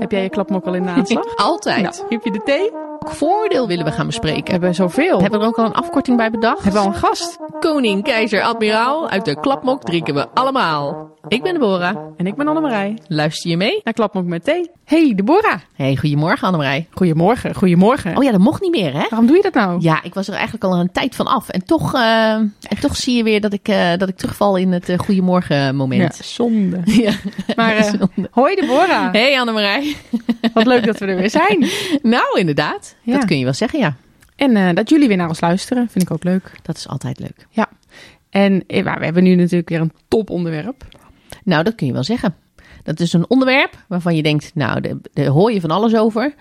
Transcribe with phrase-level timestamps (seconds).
[0.00, 1.36] Heb jij je klapmok al in de aanslag?
[1.50, 1.82] Altijd.
[1.82, 2.70] Nou, heb je de thee?
[3.00, 4.44] Welk voordeel willen we gaan bespreken?
[4.44, 5.20] We hebben zoveel.
[5.20, 6.62] Hebben we er ook al een afkorting bij bedacht?
[6.62, 7.38] Hebben we al een gast?
[7.60, 11.18] Koning, keizer, admiraal, uit de klapmok drinken we allemaal.
[11.28, 11.96] Ik ben Deborah.
[12.16, 12.98] En ik ben Annemarij.
[13.06, 13.80] Luister je mee?
[13.84, 14.70] Naar klapmok met thee.
[14.84, 15.58] Hey, Deborah.
[15.74, 16.86] Hey, goedemorgen Annemarij.
[16.90, 17.54] Goedemorgen.
[17.54, 18.16] Goedemorgen.
[18.16, 19.06] Oh ja, dat mocht niet meer hè?
[19.08, 19.80] Waarom doe je dat nou?
[19.80, 21.48] Ja, ik was er eigenlijk al een tijd van af.
[21.48, 24.72] En toch, eh, en toch zie je weer dat ik, eh, dat ik terugval in
[24.72, 26.16] het uh, goedemorgen moment.
[26.16, 26.80] Ja, zonde.
[27.02, 27.12] Ja.
[27.56, 28.28] Maar Zonde.
[28.30, 29.12] hoi Deborah.
[29.12, 29.96] Hey Annemarij.
[30.54, 31.68] Wat leuk dat we er weer zijn.
[32.02, 32.89] Nou, inderdaad.
[33.02, 33.12] Ja.
[33.16, 33.96] Dat kun je wel zeggen, ja.
[34.36, 36.52] En eh, dat jullie weer naar ons luisteren, vind ik ook leuk.
[36.62, 37.46] Dat is altijd leuk.
[37.50, 37.68] Ja.
[38.30, 40.84] En eh, we hebben nu natuurlijk weer een toponderwerp.
[41.44, 42.34] Nou, dat kun je wel zeggen.
[42.82, 46.34] Dat is een onderwerp waarvan je denkt, nou, daar hoor je van alles over.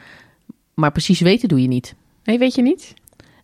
[0.74, 1.96] Maar precies weten doe je niet.
[2.24, 2.94] Nee, weet je niet?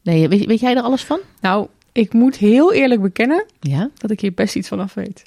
[0.03, 1.19] Nee, weet, weet jij er alles van?
[1.41, 3.89] Nou, ik moet heel eerlijk bekennen Ja?
[3.97, 5.23] dat ik hier best iets van af weet.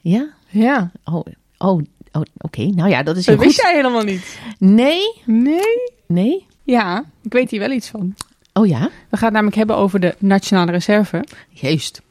[0.00, 0.28] Ja?
[0.48, 0.90] Ja.
[1.04, 1.24] Oh,
[1.58, 1.80] oh,
[2.12, 2.62] oh oké.
[2.64, 3.64] Nou ja, dat is Dat heel wist goed.
[3.68, 4.38] jij helemaal niet.
[4.58, 5.00] Nee?
[5.24, 5.92] Nee?
[6.06, 6.46] Nee?
[6.62, 8.14] Ja, ik weet hier wel iets van.
[8.52, 8.80] Oh ja?
[8.80, 11.24] We gaan het namelijk hebben over de Nationale Reserve.
[11.48, 12.02] Juist.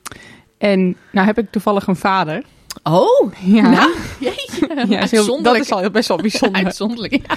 [0.58, 2.44] En nou heb ik toevallig een vader.
[2.84, 3.96] Oh, Ja, nou,
[4.90, 6.64] ja is heel, dat is al best wel bijzonder.
[6.66, 7.36] Uitzonderlijk, ja.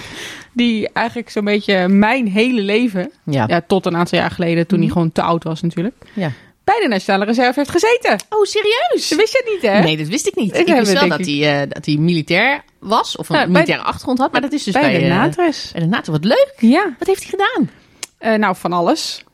[0.53, 3.45] Die eigenlijk zo'n beetje mijn hele leven, Ja.
[3.48, 6.31] ja, tot een aantal jaar geleden, toen hij gewoon te oud was natuurlijk, ja.
[6.65, 8.19] Bij de Nationale Reserve heeft gezeten.
[8.29, 9.09] Oh, serieus?
[9.09, 9.81] Dat wist je niet, hè?
[9.81, 10.57] Nee, dat wist ik niet.
[10.57, 14.33] Ik wist wel dat hij, eh, dat hij militair was, of een militaire achtergrond had,
[14.33, 15.70] maar dat is dus bij, bij de eh, NATRES.
[15.73, 16.12] bij de NATO.
[16.12, 16.55] Wat leuk.
[16.59, 17.70] Ja, Wat heeft hij gedaan?
[18.19, 19.25] Eh, nou van alles.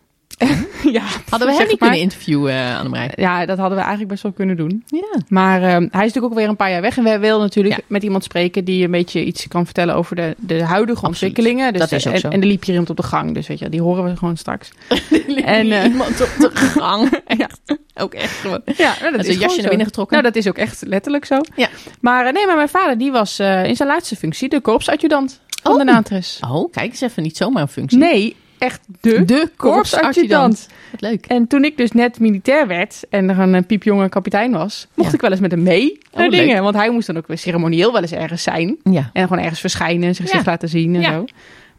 [0.93, 1.89] ja, Hadden we hem niet maar.
[1.89, 3.13] kunnen interviewen, uh, Annemarij?
[3.17, 4.85] Ja, dat hadden we eigenlijk best wel kunnen doen.
[4.87, 5.21] Ja.
[5.29, 6.97] Maar ehm, hij is natuurlijk ook weer een paar jaar weg.
[6.97, 7.83] En wij willen natuurlijk Ja.
[7.87, 11.73] met iemand spreken die een beetje iets kan vertellen over de, de huidige ontwikkelingen.
[11.73, 12.29] Dus, Dat is ook en, zo.
[12.29, 13.35] en er liep hier iemand op de gang.
[13.35, 14.71] Dus weet je, die horen we gewoon straks.
[15.45, 17.11] En, eh, iemand op de gang.
[17.27, 17.61] Echt.
[17.95, 18.61] Ook echt gewoon.
[18.77, 20.19] Ja, nou, dat is een jasje naar binnen getrokken.
[20.23, 21.41] Nou, dat is ook echt letterlijk zo.
[21.57, 21.69] Ja.
[22.01, 25.41] Maar eh, nee, maar mijn vader die was eh, in zijn laatste functie de korpsadjudant
[25.63, 25.79] van Oh.
[25.79, 26.41] de NATRES.
[26.51, 27.23] Oh, kijk eens even.
[27.23, 27.99] Niet zomaar een functie.
[27.99, 30.69] Nee, echt de, De korpsadjudant.
[30.91, 31.27] Wat leuk.
[31.27, 35.09] En toen ik dus net militair werd en er een eh, piepjonge kapitein was, mocht
[35.09, 35.15] Ja.
[35.15, 36.41] ik wel eens met hem mee naar Oh, leuk.
[36.41, 36.63] dingen.
[36.63, 38.77] Want hij moest dan ook weer ceremonieel wel eens ergens zijn.
[38.85, 39.11] Ja.
[39.13, 40.43] En gewoon ergens verschijnen en zich Ja.
[40.45, 41.13] laten zien en Ja.
[41.13, 41.25] zo.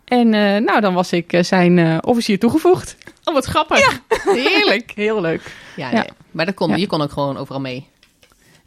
[0.05, 2.95] En eh, nou, dan was ik eh, zijn officier toegevoegd.
[3.23, 4.01] Oh, wat grappig.
[4.23, 4.91] Heerlijk.
[4.95, 5.55] Heel leuk.
[5.75, 6.03] Ja, nee.
[6.31, 7.87] maar dat kon, je kon ook gewoon overal mee.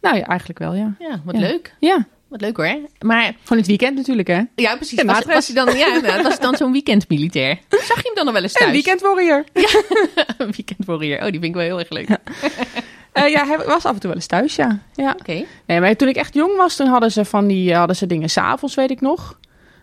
[0.01, 0.95] Nou ja, eigenlijk wel, ja.
[0.99, 1.75] Ja, wat leuk.
[1.81, 2.89] Ja, Wat leuk hoor.
[3.01, 4.43] Maar gewoon het weekend natuurlijk, hè.
[4.55, 5.01] ja, precies.
[5.01, 7.59] Ja, Was, was hij dan, ja, was dan zo'n weekendmilitair?
[7.89, 8.67] Zag je hem dan nog wel eens thuis?
[8.67, 9.45] En weekend warrior.
[10.39, 10.55] Een.
[11.23, 12.09] Oh, die vind ik wel heel erg leuk.
[13.13, 14.79] Eh, ja, hij was af en toe wel eens thuis, ja.
[14.95, 15.17] ja.
[15.19, 15.45] Oké.
[15.67, 18.07] Nee, maar toen ik echt jong was, toen hadden ze van die eh, hadden ze
[18.07, 19.39] dingen s'avonds, weet ik nog.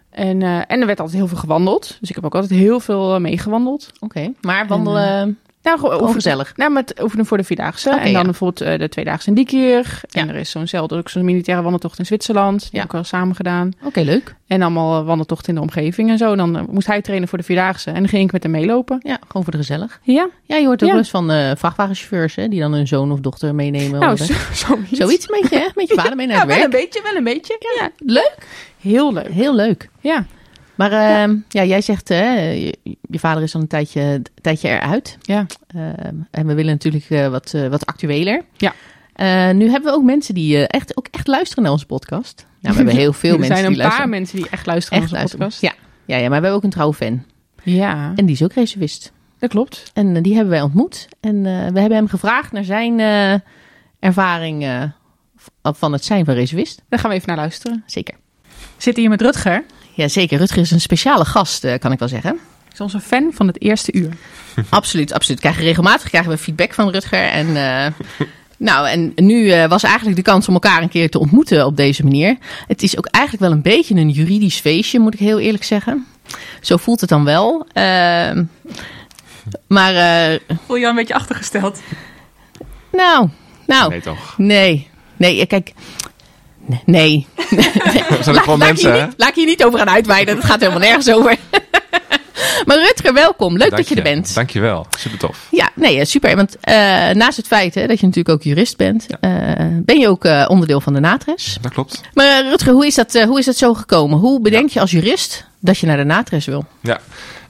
[0.10, 1.98] En, eh, en er werd altijd heel veel gewandeld.
[2.00, 3.92] Dus ik heb ook altijd heel veel eh, meegewandeld.
[4.00, 4.32] Oké.
[4.42, 6.54] Maar wandelen Nou, gewoon gezellig.
[6.56, 7.90] Nou, met oefenen voor de Vierdaagse.
[7.90, 8.22] En dan ja.
[8.24, 10.04] bijvoorbeeld eh, de Tweedaagse in Diekirch.
[10.12, 10.34] En Ja.
[10.34, 12.60] er is zo'nzelfde, ook zo'n militaire wandeltocht in Zwitserland.
[12.62, 12.78] Die Ja.
[12.78, 13.72] heb ik wel samen gedaan.
[13.84, 14.36] Oké, leuk.
[14.48, 16.32] En allemaal eh, wandeltochten in de omgeving en zo.
[16.32, 17.90] En dan eh, moest hij trainen voor de Vierdaagse.
[17.90, 18.98] En dan ging ik met hem meelopen.
[19.04, 20.00] Ja, gewoon voor de gezellig.
[20.04, 21.28] Ja, Ja, je hoort ook wel eens van
[21.58, 24.00] vrachtwagenchauffeurs hè, die dan hun zoon of dochter meenemen.
[24.00, 24.90] nou, zo, zoiets.
[24.98, 25.68] Zoiets met je, hè?
[25.76, 26.84] Met je vader mee naar Ja, het wel een werk.
[26.84, 27.58] beetje, wel een beetje.
[27.80, 27.90] Ja.
[27.98, 28.38] Leuk.
[28.80, 29.32] Heel leuk.
[29.32, 29.90] Heel leuk.
[30.00, 30.26] Ja,
[30.76, 35.18] Maar ehm, ja, jij zegt, hè, je, je vader is al een tijdje, tijdje eruit.
[35.22, 35.46] ja.
[35.68, 38.42] Ehm, en we willen natuurlijk eh, wat, eh, wat actueler.
[38.58, 38.74] Ja.
[39.14, 42.46] Eh, nu hebben we ook mensen die echt, ook echt luisteren naar onze podcast.
[42.60, 44.20] Nou, we hebben heel veel er mensen zijn een die paar luisteren.
[44.20, 45.68] mensen die echt luisteren echt naar onze luisteren.
[45.70, 45.80] podcast.
[46.06, 46.16] Ja.
[46.16, 47.24] Ja, ja, maar we hebben ook een trouwe fan.
[47.64, 49.12] Ja, En die is ook reservist.
[49.40, 49.92] dat klopt.
[49.94, 51.08] En die hebben wij ontmoet.
[51.20, 53.00] En we hebben hem gevraagd naar zijn
[54.00, 54.90] ervaring
[55.62, 56.82] van het zijn van reservist.
[56.90, 57.84] Daar gaan we even naar luisteren.
[57.86, 58.16] Zeker.
[58.78, 59.64] Zitten hier met Rutger.
[59.94, 60.38] Ja, zeker.
[60.38, 62.30] Rutger is een speciale gast, eh, kan ik wel zeggen.
[62.32, 64.14] Hij is onze fan van het eerste uur.
[64.70, 65.40] absoluut, absoluut.
[65.40, 67.24] Krijgen regelmatig krijgen we feedback van Rutger.
[67.24, 67.92] En, eh,
[68.58, 71.78] nou, en nu eh, was eigenlijk de kans om elkaar een keer te ontmoeten op
[71.78, 72.38] deze manier.
[72.68, 76.06] Het is ook eigenlijk wel een beetje een juridisch feestje, moet ik heel eerlijk zeggen.
[76.62, 77.66] Zo voelt het dan wel.
[77.74, 78.44] Ehm,
[79.68, 81.82] maar, eh, Voel je al een beetje achtergesteld?
[82.92, 83.30] nou,
[83.68, 84.38] nou, Nee, toch?
[84.38, 84.90] nee.
[85.18, 85.74] Nee, kijk.
[86.86, 87.28] Nee.
[88.10, 90.36] Er zijn Laat, wel laat, ik mensen, niet, laat ik hier niet over gaan uitweiden.
[90.36, 91.38] Dat gaat helemaal nergens over.
[92.66, 93.58] maar Rutger, welkom.
[93.58, 94.36] Leuk dat je er bent.
[94.36, 94.88] Dankjewel.
[94.98, 95.48] Super tof.
[95.52, 96.36] Ja, nee, eh, super.
[96.36, 96.74] Want eh,
[97.10, 99.32] naast het feit hè, dat je natuurlijk ook jurist bent, eh,
[99.72, 101.58] ben je ook onderdeel van de NATRES.
[101.62, 102.02] Dat klopt.
[102.14, 104.20] Maar Rutger, hoe is, dat, hoe is dat zo gekomen?
[104.20, 106.66] Hoe bedenk je als jurist dat je naar de NATRES wil?
[106.82, 107.00] Ja.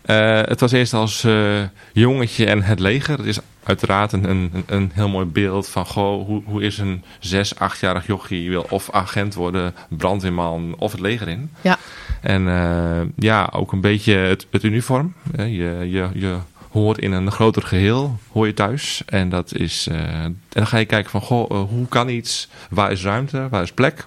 [0.02, 1.62] Eh, het was eerst als eh,
[1.94, 3.18] jongetje en het leger.
[3.18, 5.86] Het is uiteraard een, een, een heel mooi beeld van...
[5.86, 8.50] Goh, hoe, hoe is een zes, achtjarig jochie...
[8.50, 11.52] wil of agent worden, brandweerman of het leger in.
[11.62, 11.78] Ja.
[12.22, 15.14] En eh, ja, ook een beetje het, het uniform.
[15.38, 16.38] je, je, je
[16.72, 19.04] hoort in een groter geheel, hoor je thuis.
[19.06, 22.48] En, dat is, en dan ga je kijken van, goh, hoe kan iets?
[22.70, 23.48] Waar is ruimte?
[23.50, 24.06] Waar is plek?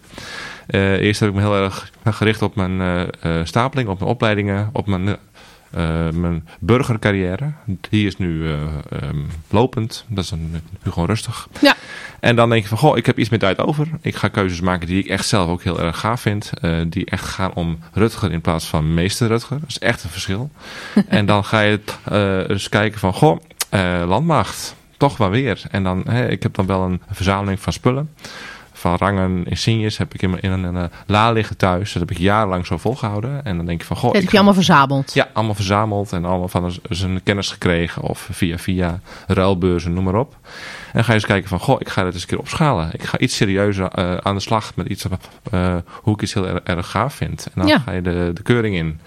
[0.66, 3.08] Eerst heb ik me heel erg gericht op mijn
[3.44, 5.16] stapeling, op mijn opleidingen, op mijn,
[6.12, 7.52] mijn burgercarrière.
[7.90, 9.18] Die is nu eh, ehm,
[9.50, 10.04] lopend.
[10.08, 11.48] Dat is dan nu gewoon rustig.
[11.60, 11.74] Ja.
[12.20, 13.88] En dan denk je van, goh, ik heb iets meer tijd over.
[14.00, 16.52] Ik ga keuzes maken die ik echt zelf ook heel erg gaaf vind.
[16.60, 19.60] eh, die echt gaan om Rutger in plaats van meester Rutger.
[19.60, 20.50] Dat is echt een verschil.
[21.08, 24.74] en dan ga je eh, eens kijken van, goh, eh, landmacht.
[24.96, 25.62] Toch wel weer.
[25.70, 28.10] En dan, hè, ik heb dan wel een verzameling van spullen.
[28.84, 31.92] Van rangen, insignes heb ik in, in een, eh, la liggen thuis.
[31.92, 33.44] Dat heb ik jarenlang zo volgehouden.
[33.44, 34.12] En dan denk je van, goh...
[34.12, 35.14] Dat heb je allemaal verzameld.
[35.14, 38.02] ja, allemaal verzameld en allemaal van zijn kennis gekregen.
[38.02, 40.36] Of via via ruilbeurzen, noem maar op.
[40.42, 42.88] En dan ga je eens kijken van, goh, ik ga dit eens een keer opschalen.
[42.92, 45.06] Ik ga iets serieuzer eh, aan de slag met iets
[45.50, 47.46] eh, hoe ik iets heel erg, erg gaaf vind.
[47.46, 47.78] En dan Ja.
[47.78, 49.00] ga je de, de keuring in.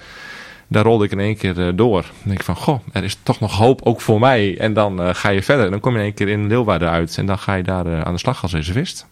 [0.68, 2.02] Daar rolde ik in één keer door.
[2.02, 4.58] Dan denk ik van, goh, er is toch nog hoop ook voor mij.
[4.58, 5.66] En dan ga je verder.
[5.66, 7.18] En dan kom je in één keer in Leeuwarden uit.
[7.18, 9.06] En dan ga je daar aan de slag als reservist.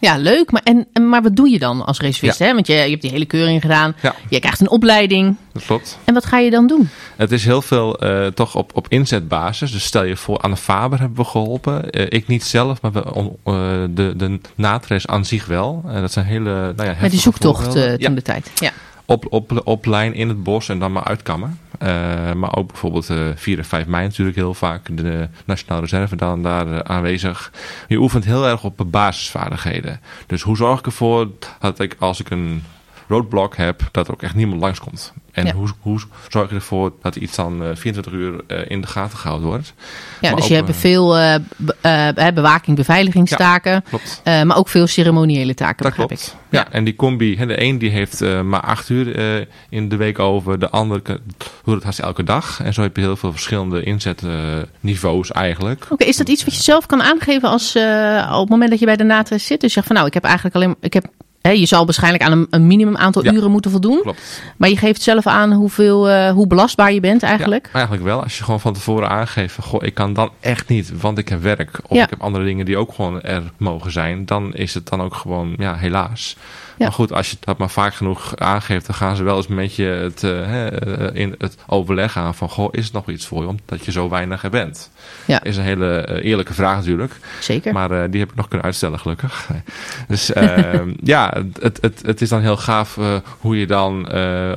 [0.00, 0.50] Ja, leuk.
[0.50, 2.38] Maar, en, en- maar wat doe je dan als reservist?
[2.38, 2.46] Ja.
[2.46, 2.54] Hè?
[2.54, 3.94] Want je, je hebt die hele keuring gedaan.
[4.02, 4.14] Ja.
[4.28, 5.36] Je krijgt een opleiding.
[5.52, 5.98] Dat klopt.
[6.04, 6.88] En wat ga je dan doen?
[7.16, 9.72] Het is heel veel eh, toch op, op inzetbasis.
[9.72, 11.90] Dus stel je voor, Anne Faber hebben we geholpen.
[11.90, 13.02] Eh, ik niet zelf, maar we,
[13.44, 13.54] eh,
[13.90, 15.82] de, de natres aan zich wel.
[15.88, 18.50] Eh, dat zijn hele, nou ja, Met die zoektocht Ja, toen de tijd.
[18.54, 18.70] Ja.
[19.10, 21.58] Op, op, op lijn in het bos en dan maar uitkammen.
[21.78, 24.96] Eh, maar ook bijvoorbeeld eh 4 en 5 mei natuurlijk heel vaak.
[24.96, 27.52] De Nationale Reserve dan daar eh, aanwezig.
[27.88, 30.00] Je oefent heel erg op basisvaardigheden.
[30.26, 31.28] Dus hoe zorg ik ervoor
[31.60, 32.62] dat ik als ik een
[33.10, 35.12] roadblock heb, dat er ook echt niemand langskomt.
[35.32, 35.52] En Ja.
[35.52, 39.18] hoe, hoe zorg je ervoor dat iets dan eh, 24 uur eh, in de gaten
[39.18, 39.72] gehouden wordt?
[40.20, 43.84] Ja, Maar dus je hebt eh, veel eh, be- eh, bewaking, beveiligingstaken.
[44.24, 46.26] Eh, maar ook veel ceremoniële taken, Dat begrijp klopt.
[46.26, 46.38] ik.
[46.50, 46.58] Ja.
[46.60, 46.72] Ja.
[46.72, 49.96] en die combi, hè, de een die heeft eh, maar acht uur eh, in de
[49.96, 51.18] week over, de ander kan-
[51.64, 52.60] doet het haast elke dag.
[52.62, 55.86] En zo heb je heel veel verschillende inzetniveaus eigenlijk.
[55.88, 58.78] Oké, is dat iets wat je zelf kan aangeven als, eh, op het moment dat
[58.78, 59.60] je bij de NATRES zit?
[59.60, 60.76] Dus je zegt van nou, ik heb eigenlijk alleen...
[60.80, 61.04] Ik heb,
[61.40, 63.32] hè, je zal waarschijnlijk aan een, een minimum aantal Ja.
[63.32, 64.00] uren moeten voldoen.
[64.02, 64.42] Klopt.
[64.56, 67.66] Maar je geeft zelf aan hoeveel, eh, hoe belastbaar je bent eigenlijk.
[67.66, 68.22] Ja, eigenlijk wel.
[68.22, 71.28] Als je gewoon van tevoren aangeeft van, goh, ik kan dan echt niet, want ik
[71.28, 71.80] heb werk.
[71.86, 72.04] Of Ja.
[72.04, 74.26] ik heb andere dingen die ook gewoon er mogen zijn.
[74.26, 76.36] Dan is het dan ook gewoon, ja, helaas.
[76.80, 76.86] Ja.
[76.86, 79.74] Maar goed, als je dat maar vaak genoeg aangeeft, dan gaan ze wel eens met
[79.74, 83.48] je het, eh, in het overleg aan van, goh, is het nog iets voor je,
[83.48, 84.90] omdat je zo weinig er bent?
[85.24, 85.42] Ja.
[85.42, 87.16] Is een hele eh, eerlijke vraag natuurlijk.
[87.40, 87.72] Zeker.
[87.72, 89.48] Maar die heb ik nog kunnen uitstellen, gelukkig.
[90.08, 92.98] Dus eh, ja, het, het, het is dan heel gaaf
[93.40, 94.12] hoe je dan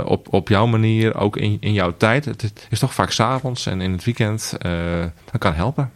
[0.06, 3.82] op, op jouw manier, ook in, in jouw tijd, het is toch vaak s'avonds en
[3.82, 4.54] in het weekend,
[5.32, 5.92] dat kan helpen.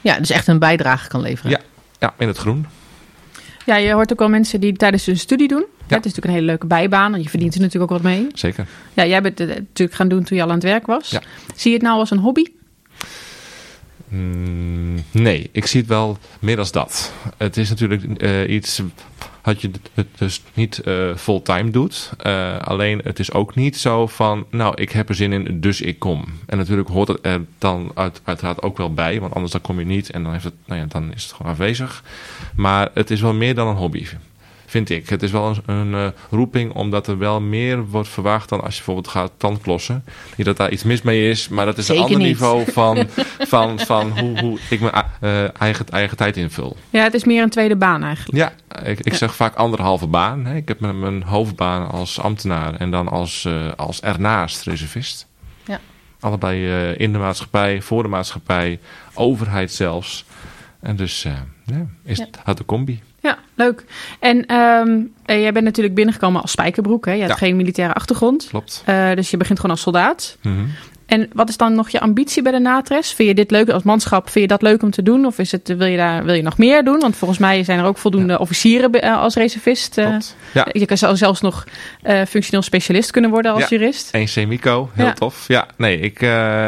[0.00, 1.50] Ja, dus echt een bijdrage kan leveren.
[1.50, 1.60] Ja.
[1.98, 2.66] Ja, in het groen.
[3.66, 5.64] Ja, je hoort ook wel mensen die tijdens hun studie doen.
[5.68, 5.96] Ja.
[5.96, 7.14] Het is natuurlijk een hele leuke bijbaan.
[7.14, 8.26] En je verdient er natuurlijk ook wat mee.
[8.34, 8.66] Zeker.
[8.94, 11.10] Ja, jij bent het natuurlijk gaan doen toen je al aan het werk was.
[11.10, 11.22] Ja.
[11.54, 12.44] Zie je het nou als een hobby?
[14.14, 17.12] Mm, nee, ik zie het wel meer als dat.
[17.36, 18.82] Het is natuurlijk eh, iets
[19.42, 22.10] wat je het dus niet eh, fulltime doet.
[22.18, 25.80] Eh, alleen het is ook niet zo van, nou ik heb er zin in, dus
[25.80, 26.24] ik kom.
[26.46, 29.78] En natuurlijk hoort het er dan uit, uiteraard ook wel bij, want anders dan kom
[29.78, 32.02] je niet en dan, heeft het, nou ja, dan is het gewoon afwezig.
[32.56, 34.06] Maar het is wel meer dan een hobby.
[34.74, 35.08] Vind ik.
[35.08, 38.70] Het is wel een, een eh, roeping omdat er wel meer wordt verwacht dan als
[38.70, 40.04] je bijvoorbeeld gaat tandklossen.
[40.36, 42.32] Niet dat daar iets mis mee is, maar dat is Zeker een ander niet.
[42.32, 43.06] niveau van,
[43.54, 46.76] van, van hoe, hoe ik mijn eh, eigen, eigen tijd invul.
[46.90, 48.36] Ja, het is meer een tweede baan eigenlijk.
[48.38, 48.52] Ja,
[48.88, 50.44] ik, ik zeg vaak anderhalve baan.
[50.44, 50.56] Hè.
[50.56, 55.26] Ik heb mijn, mijn hoofdbaan als ambtenaar en dan als, eh, als ernaast reservist.
[55.66, 55.80] Ja.
[56.20, 58.78] Allebei eh, in de maatschappij, voor de maatschappij,
[59.14, 60.24] overheid zelfs.
[60.80, 61.32] En dus eh,
[61.64, 62.24] ja, is Ja.
[62.24, 63.00] het uit de combi.
[63.24, 63.84] Ja, leuk.
[64.20, 67.04] En ehm, eh, jij bent natuurlijk binnengekomen als spijkerbroek.
[67.06, 67.12] Hè?
[67.12, 67.36] Je hebt Ja.
[67.38, 68.46] geen militaire achtergrond.
[68.48, 68.82] Klopt.
[68.86, 70.38] Eh, dus je begint gewoon als soldaat.
[70.42, 70.64] Mhm.
[71.06, 73.12] En wat is dan nog je ambitie bij de natres?
[73.12, 74.22] Vind je dit leuk als manschap?
[74.30, 75.24] Vind je dat leuk om te doen?
[75.26, 76.98] Of is het, wil, je daar, wil je nog meer doen?
[77.00, 79.98] Want volgens mij zijn er ook voldoende officieren eh, als reservist.
[79.98, 80.16] eh.
[80.54, 80.66] Ja.
[80.72, 81.64] Je kan zelfs nog
[82.02, 83.68] eh, functioneel specialist kunnen worden als Ja.
[83.68, 84.08] jurist.
[84.12, 85.12] Eén semico, heel Ja.
[85.12, 85.44] tof.
[85.48, 86.20] Ja, nee, ik,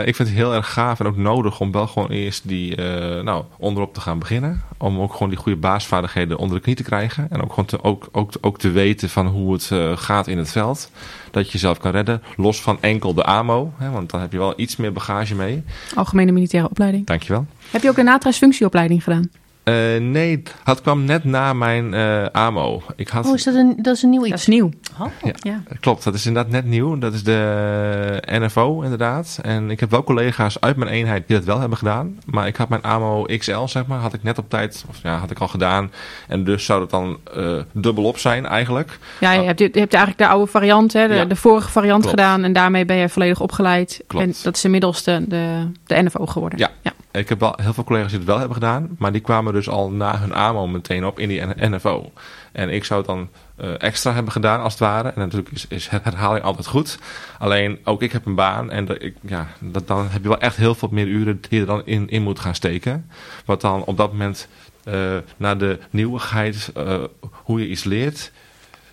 [0.04, 2.76] ik vind het heel erg gaaf en ook nodig om wel gewoon eerst die,
[3.22, 4.62] nou, onderop te gaan beginnen.
[4.78, 7.26] Om ook gewoon die goede baasvaardigheden onder de knie te krijgen.
[7.30, 10.52] En ook gewoon te, ook, ook, ook te weten van hoe het gaat in het
[10.52, 10.90] veld.
[11.36, 13.72] Dat je jezelf kan redden, los van enkel de AMO.
[13.76, 15.62] Hè, want dan heb je wel iets meer bagage mee.
[15.94, 17.06] Algemene militaire opleiding.
[17.06, 17.46] Dankjewel.
[17.70, 19.30] Heb je ook een natres functieopleiding gedaan?
[19.66, 22.82] Eh, nee, het kwam net na mijn eh, AMO.
[22.96, 24.40] Ik had, Oh, is dat een, dat is een nieuw Dat iets?
[24.40, 24.70] is nieuw.
[25.00, 25.06] Oh.
[25.22, 25.32] Ja.
[25.40, 25.62] Ja.
[25.80, 26.98] Klopt, dat is inderdaad net nieuw.
[26.98, 29.38] Dat is de NFO inderdaad.
[29.42, 32.18] En ik heb wel collega's uit mijn eenheid die dat wel hebben gedaan.
[32.26, 35.16] Maar ik had mijn AMO XL, zeg maar, had ik net op tijd, of ja,
[35.16, 35.90] had ik al gedaan.
[36.28, 38.98] En dus zou het dan eh dubbelop zijn eigenlijk.
[39.20, 41.24] Ja, je hebt, je hebt eigenlijk de oude variant, hè, de, Ja.
[41.24, 42.16] de vorige variant Klopt.
[42.20, 42.44] gedaan.
[42.44, 44.00] En daarmee ben je volledig opgeleid.
[44.06, 44.24] Klopt.
[44.26, 46.58] En dat is inmiddels de, de, de NFO geworden.
[46.58, 46.70] Ja.
[46.82, 46.92] ja.
[47.16, 48.96] Ik heb wel heel veel collega's die het wel hebben gedaan.
[48.98, 52.12] Maar die kwamen dus al na hun AMO meteen op in die NFO.
[52.52, 55.08] En ik zou dan eh, extra hebben gedaan, als het ware.
[55.08, 56.98] En natuurlijk is, is herhaling altijd goed.
[57.38, 59.46] Alleen, ook ik heb een baan en ik, ja,
[59.84, 62.40] dan heb je wel echt heel veel meer uren die je er dan in, moet
[62.40, 63.10] gaan steken.
[63.44, 64.48] Wat dan op dat moment
[64.84, 68.32] uh, naar de nieuwigheid, uh, hoe je iets leert,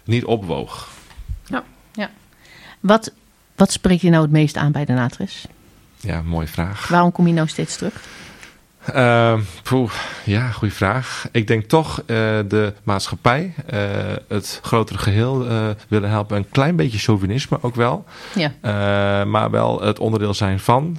[0.04, 0.90] niet opwoog.
[1.46, 2.10] Ja, ja.
[2.80, 3.12] Wat,
[3.56, 5.46] wat spreekt je nou het meest aan bij de Natris?
[6.04, 6.88] Ja, mooie vraag.
[6.88, 7.94] Waarom kom je nou steeds terug?
[8.96, 9.92] Uh, poeh,
[10.24, 11.28] ja, goede vraag.
[11.32, 12.06] Ik denk toch uh,
[12.48, 13.80] de maatschappij, uh,
[14.28, 16.38] het grotere geheel uh, willen helpen.
[16.38, 18.06] Een klein beetje chauvinisme ook wel.
[18.36, 19.26] Ja.
[19.26, 20.98] maar wel het onderdeel zijn van.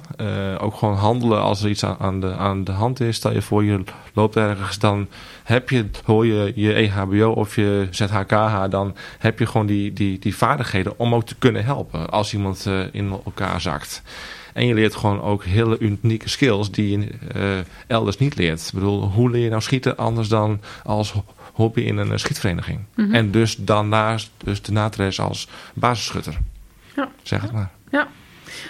[0.59, 3.15] ook gewoon handelen als er iets aan, aan, de, aan de hand is.
[3.15, 3.83] Stel je voor je
[4.13, 5.07] loopt ergens, dan
[5.43, 10.19] heb je, hoor je je EHBO of je ZHKH, dan heb je gewoon die, die,
[10.19, 14.01] die vaardigheden om ook te kunnen helpen als iemand in elkaar zakt.
[14.55, 17.57] En je leert gewoon ook hele unieke skills die je uh,
[17.87, 18.67] elders niet leert.
[18.67, 21.13] Ik bedoel, hoe leer je nou schieten anders dan als
[21.53, 22.79] hobby in een schietvereniging?
[22.95, 23.13] Mm -hmm.
[23.13, 26.37] En dus dan naast dus de natres als basisschutter.
[26.95, 27.09] Ja.
[27.23, 27.69] Zeg het maar.
[27.91, 28.07] Ja.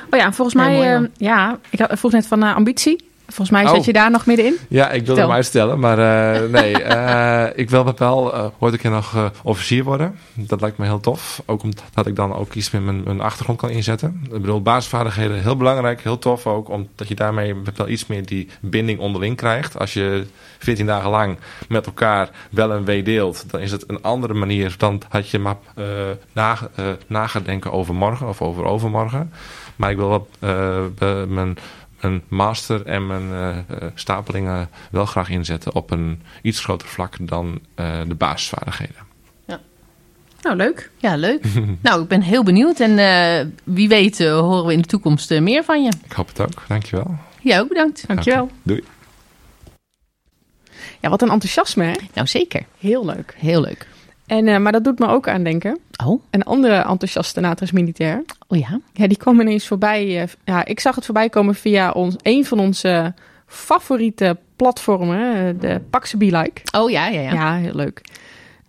[0.09, 3.09] Oh ja, volgens mij, ja, uh, ja ik had, vroeg net van uh, ambitie.
[3.35, 3.85] Volgens mij zat oh.
[3.85, 4.57] je daar nog middenin.
[4.69, 6.83] Ja, ik wilde hem uitstellen, maar uh, nee.
[6.83, 10.19] uh, ik wil wel uh, ooit een keer nog officier worden.
[10.33, 11.41] Dat lijkt me heel tof.
[11.45, 14.19] Ook omdat ik dan ook iets met mijn, mijn achtergrond kan inzetten.
[14.23, 16.69] Ik bedoel, basisvaardigheden heel belangrijk, heel tof ook.
[16.69, 19.79] Omdat je daarmee wel iets meer die binding onderling krijgt.
[19.79, 20.25] Als je
[20.59, 21.37] 14 dagen lang
[21.67, 25.39] met elkaar wel een W deelt, dan is het een andere manier dan had je
[25.39, 25.57] maar
[26.33, 26.57] na,
[27.07, 29.31] na denken over morgen of over overmorgen.
[29.75, 30.27] Maar ik wil
[30.97, 31.57] wel mijn
[31.99, 37.59] een master en mijn uh, stapelingen wel graag inzetten op een iets groter vlak dan
[37.75, 38.95] uh, de basisvaardigheden.
[39.45, 39.59] Ja.
[40.41, 40.91] Nou, leuk.
[40.97, 41.45] Ja, leuk.
[41.81, 45.63] nou, ik ben heel benieuwd en uh, wie weet horen we in de toekomst meer
[45.63, 45.91] van je.
[46.03, 46.63] Ik hoop het ook.
[46.67, 47.15] Dankjewel.
[47.41, 48.07] Jij ook bedankt.
[48.07, 48.43] Dankjewel.
[48.43, 48.55] Okay.
[48.63, 48.83] Doei.
[50.99, 51.93] Ja, wat een enthousiasme, hè?
[52.13, 52.65] Nou, zeker.
[52.79, 53.35] Heel leuk.
[53.37, 53.87] Heel leuk.
[54.25, 55.79] En, uh, maar dat doet me ook aan denken.
[56.03, 56.21] Oh.
[56.29, 58.23] Een andere enthousiaste natris militair.
[58.47, 58.79] Oh ja?
[58.93, 60.21] Ja, die kwam ineens voorbij.
[60.21, 63.13] Uh, ja, ik zag het voorbij komen via ons, een van onze
[63.47, 65.35] favoriete platformen.
[65.35, 66.61] Uh, de Paxe Be Like.
[66.77, 67.31] Oh ja, ja, ja.
[67.31, 68.01] Ja, heel leuk.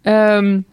[0.02, 0.64] Um,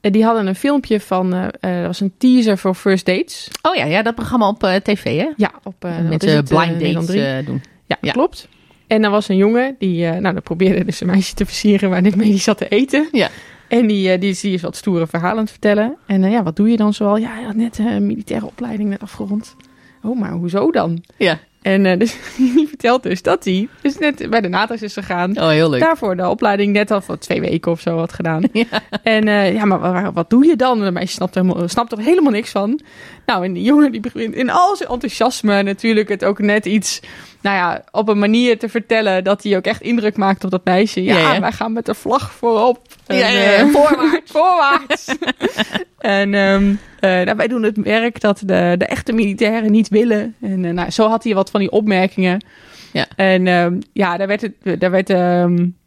[0.00, 3.50] die hadden een filmpje van, uh, dat was een teaser voor First Dates.
[3.62, 5.28] Oh ja, ja dat programma op uh, tv hè?
[5.36, 7.62] Ja, op uh, Met uh, blind dates doen.
[7.86, 8.48] Ja, ja, klopt.
[8.86, 12.02] En er was een jongen, die, nou, dat probeerde dus een meisje te versieren waar
[12.02, 13.08] dit mee die zat te eten.
[13.12, 13.28] Ja.
[13.68, 15.96] En die, die, die is wat stoere verhalen aan het vertellen.
[16.06, 17.16] En uh, ja, wat doe je dan zoal?
[17.16, 19.56] Ja, had net een militaire opleiding net afgerond.
[20.02, 21.04] Oh, maar hoezo dan?
[21.16, 21.38] Ja.
[21.62, 25.38] En uh, dus, die vertelt dus dat hij dus net bij de NATO's is gegaan.
[25.38, 25.80] Oh, heel leuk.
[25.80, 28.42] Daarvoor de opleiding net al voor twee weken of zo had gedaan.
[28.52, 28.82] Ja.
[29.02, 30.78] En uh, ja, maar wat, wat doe je dan?
[30.78, 32.80] En de meisje snapt, helemaal, snapt er helemaal niks van.
[33.28, 37.00] Nou, en die jongen die begint in al zijn enthousiasme natuurlijk het ook net iets...
[37.40, 40.64] Nou ja, op een manier te vertellen dat hij ook echt indruk maakt op dat
[40.64, 41.02] meisje.
[41.02, 41.40] Ja, ja, ja.
[41.40, 42.80] wij gaan met de vlag voorop.
[43.06, 44.30] En, ja, ja, uh, voorwaarts.
[44.36, 45.16] voorwaarts.
[45.98, 50.34] en um, uh, wij doen het werk dat de, de echte militairen niet willen.
[50.40, 52.44] En uh, nou, zo had hij wat van die opmerkingen.
[52.92, 53.06] Ja.
[53.16, 55.77] En um, ja, daar werd, het, daar werd, um,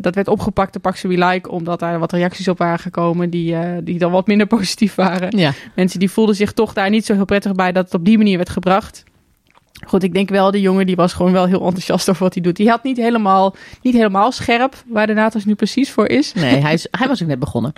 [0.00, 3.56] dat werd opgepakt, de Paxe We Like, omdat daar wat reacties op waren gekomen die,
[3.82, 5.38] die dan wat minder positief waren.
[5.38, 5.52] Ja.
[5.74, 8.18] Mensen die voelden zich toch daar niet zo heel prettig bij dat het op die
[8.18, 9.04] manier werd gebracht.
[9.86, 12.42] Goed, ik denk wel, de jongen die was gewoon wel heel enthousiast over wat hij
[12.42, 12.56] doet.
[12.56, 16.32] Die had niet helemaal, niet helemaal scherp waar de NATO's nu precies voor is.
[16.32, 17.72] Nee, hij, is, hij was ook net begonnen.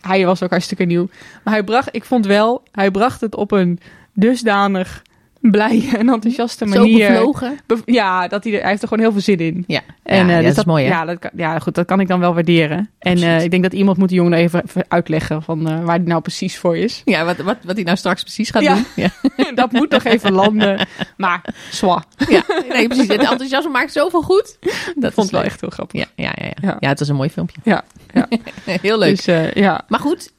[0.00, 1.08] hij was ook hartstikke nieuw.
[1.44, 3.80] Maar hij bracht, ik vond wel, hij bracht het op een
[4.12, 5.02] dusdanig
[5.56, 7.06] blije en enthousiaste manier.
[7.06, 7.58] Zo bevlogen.
[7.66, 9.64] Be ja, dat hij, er, hij heeft er gewoon heel veel zin in.
[9.66, 10.90] Ja, en, ja, uh, ja dus dat is mooi hè?
[10.90, 12.90] Ja, dat kan, ja, goed, dat kan ik dan wel waarderen.
[12.98, 15.96] En uh, ik denk dat iemand moet de jongen even, even uitleggen van uh, waar
[15.96, 17.02] hij nou precies voor is.
[17.04, 18.74] Ja, wat, wat, wat hij nou straks precies gaat ja.
[18.74, 18.84] doen.
[18.96, 19.10] Ja.
[19.54, 20.86] dat moet nog even landen.
[21.16, 22.04] Maar, zwa.
[22.28, 23.08] Ja, nee, precies.
[23.08, 24.58] Het enthousiasme maakt zoveel goed.
[24.94, 26.00] Dat vond ik wel echt heel grappig.
[26.00, 26.76] Ja, ja, ja, ja.
[26.80, 27.60] ja, het was een mooi filmpje.
[27.62, 28.28] Ja, ja.
[28.80, 29.24] heel leuk.
[29.24, 29.84] Dus, ja.
[29.88, 30.32] Maar goed,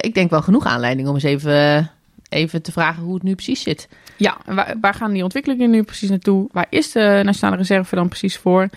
[0.00, 1.90] ik denk wel genoeg aanleiding om eens even,
[2.28, 3.88] even te vragen hoe het nu precies zit.
[4.16, 6.48] Ja, waar, waar, gaan die ontwikkelingen nu precies naartoe?
[6.52, 8.68] Waar is de Nationale Reserve dan precies voor?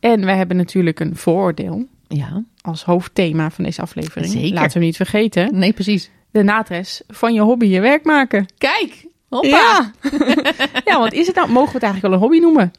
[0.00, 2.44] En wij hebben natuurlijk een vooroordeel ja.
[2.60, 4.32] als hoofdthema van deze aflevering.
[4.32, 4.54] Zeker.
[4.54, 5.58] Laten we niet vergeten.
[5.58, 6.10] Nee, precies.
[6.30, 8.46] De natres van je hobby je werk maken.
[8.58, 9.48] Kijk, hoppa.
[9.48, 9.92] Ja,
[10.84, 12.72] ja want is het nou, mogen we het eigenlijk wel een hobby noemen?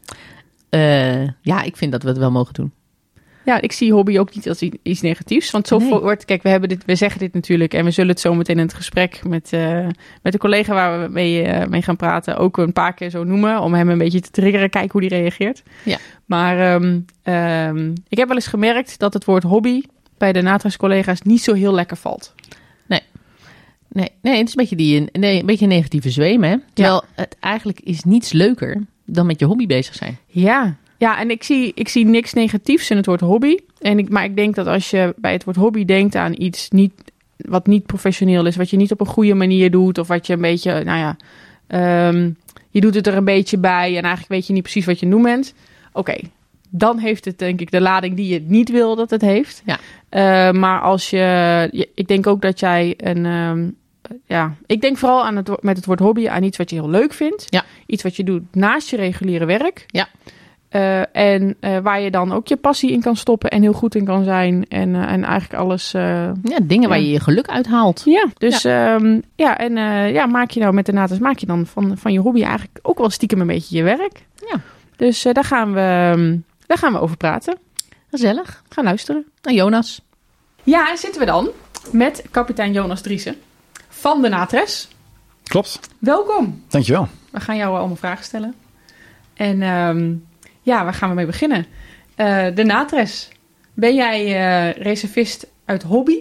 [0.69, 2.71] Uh, ja, ik vind dat we het wel mogen doen.
[3.45, 5.51] Ja, ik zie hobby ook niet als iets negatiefs.
[5.51, 5.89] Want zo nee.
[5.89, 8.57] wordt, kijk, we, hebben dit, we zeggen dit natuurlijk en we zullen het zo meteen
[8.57, 9.87] in het gesprek met, uh,
[10.21, 13.23] met de collega waar we mee, uh, mee gaan praten ook een paar keer zo
[13.23, 13.61] noemen.
[13.61, 15.63] Om hem een beetje te triggeren, kijken hoe die reageert.
[15.83, 15.97] Ja.
[16.25, 19.81] Maar um, um, ik heb wel eens gemerkt dat het woord hobby
[20.17, 22.33] bij de NATRAS-collega's niet zo heel lekker valt.
[22.85, 23.01] Nee.
[23.87, 26.55] Nee, nee het is een beetje, die, nee, een beetje negatieve zweem, hè?
[26.73, 27.21] Terwijl ja.
[27.21, 30.17] het eigenlijk is niets leuker dan met je hobby bezig zijn.
[30.27, 30.75] Ja,
[31.05, 33.57] ja, en ik zie, ik zie niks negatiefs in het woord hobby.
[33.79, 36.69] En ik, maar ik denk dat als je bij het woord hobby denkt aan iets
[36.69, 36.91] niet
[37.37, 40.33] wat niet professioneel is, wat je niet op een goede manier doet, of wat je
[40.33, 41.17] een beetje, nou ja,
[41.67, 42.31] ehm,
[42.69, 45.05] je doet het er een beetje bij en eigenlijk weet je niet precies wat je
[45.05, 45.53] noemt bent.
[45.93, 46.15] Oké,
[46.69, 49.63] dan heeft het denk ik de lading die je niet wil dat het heeft.
[49.65, 49.79] Ja.
[50.09, 53.69] Eh, maar als je, ik denk ook dat jij een, ehm,
[54.25, 56.89] ja, ik denk vooral aan het, met het woord hobby aan iets wat je heel
[56.89, 57.45] leuk vindt.
[57.49, 57.63] Ja.
[57.85, 59.85] Iets wat je doet naast je reguliere werk.
[59.87, 60.07] Ja.
[60.69, 63.95] Eh, en eh, waar je dan ook je passie in kan stoppen en heel goed
[63.95, 64.65] in kan zijn.
[64.67, 65.93] En, eh, en eigenlijk alles.
[65.93, 68.01] eh, Ja, dingen waar je je geluk uit haalt.
[68.05, 68.99] ja, dus ja,
[69.35, 72.13] ja en eh, ja, maak je nou met de natas, maak je dan van, van
[72.13, 74.25] je hobby eigenlijk ook wel stiekem een beetje je werk.
[74.49, 74.59] Ja.
[74.95, 77.57] Dus eh, daar, gaan we, ehm, daar gaan we over praten.
[78.09, 78.63] Gezellig.
[78.69, 79.25] Gaan luisteren.
[79.41, 80.01] Nou, Jonas.
[80.63, 81.49] Ja, en zitten we dan
[81.91, 83.35] met kapitein Jonas Driessen
[83.89, 84.87] van de Natres.
[85.43, 86.63] Klopt, Welkom.
[86.67, 87.07] dankjewel.
[87.31, 88.53] We gaan jou allemaal vragen stellen.
[89.33, 90.13] En ehm,
[90.65, 91.65] ja, waar gaan we mee beginnen?
[92.15, 93.29] Eh, de Natres.
[93.73, 96.17] Ben jij eh, reservist uit hobby?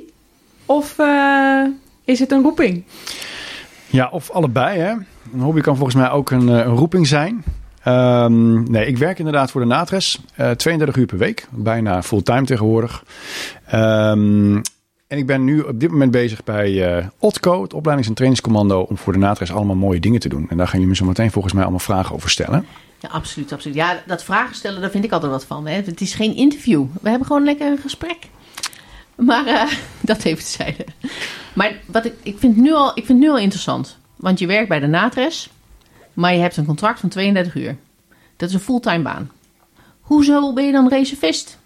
[0.66, 1.64] Of eh,
[2.04, 2.84] is het een roeping?
[3.86, 4.78] Ja, of allebei.
[4.78, 4.90] Hè?
[5.32, 7.44] Een hobby kan volgens mij ook een, een roeping zijn.
[7.82, 10.20] Ehm, nee, ik werk inderdaad voor de Natres.
[10.34, 11.46] eh 32 uur per week.
[11.50, 13.04] Bijna fulltime tegenwoordig.
[13.66, 14.56] Ehm,
[15.06, 18.80] en ik ben nu op dit moment bezig bij eh OTCO, het opleidings- en trainingscommando,
[18.80, 20.46] om voor de Natres allemaal mooie dingen te doen.
[20.48, 22.66] En daar gaan jullie me zo meteen volgens mij allemaal vragen over stellen.
[23.04, 23.76] Ja, absoluut, absoluut.
[23.76, 25.66] Ja, dat vragen stellen, daar vind ik altijd wat van.
[25.66, 25.75] Hè.
[25.75, 26.87] Het is geen interview.
[27.02, 28.18] We hebben gewoon lekker een gesprek.
[29.14, 30.84] Maar eh, dat even terzijde.
[31.52, 33.99] Maar wat ik, ik, vind nu al, ik vind nu al interessant.
[34.16, 35.50] Want je werkt bij de Natres,
[36.12, 37.76] maar je hebt een contract van 32 uur.
[38.37, 39.30] Dat is een fulltime baan.
[40.00, 41.58] Hoezo ben je dan reservist?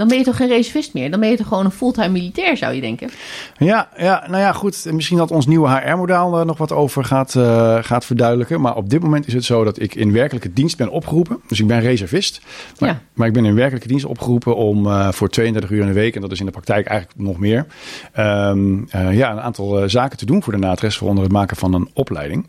[0.00, 1.10] Dan ben je toch geen reservist meer?
[1.10, 3.10] Dan ben je toch gewoon een fulltime militair, zou je denken?
[3.58, 4.86] Ja, ja, nou ja, goed.
[4.92, 8.60] Misschien dat ons nieuwe HR-model er nog wat over gaat, eh, gaat verduidelijken.
[8.60, 11.40] Maar op dit moment is het zo dat ik in werkelijke dienst ben opgeroepen.
[11.48, 12.40] Dus ik ben reservist.
[12.78, 13.00] Maar, Ja.
[13.14, 16.14] maar ik ben in werkelijke dienst opgeroepen om eh, voor 32 uur in de week,
[16.14, 17.66] en dat is in de praktijk eigenlijk nog meer,
[18.12, 21.56] ehm, eh, ja, een aantal eh, zaken te doen voor de NATRES, waaronder het maken
[21.56, 22.46] van een opleiding.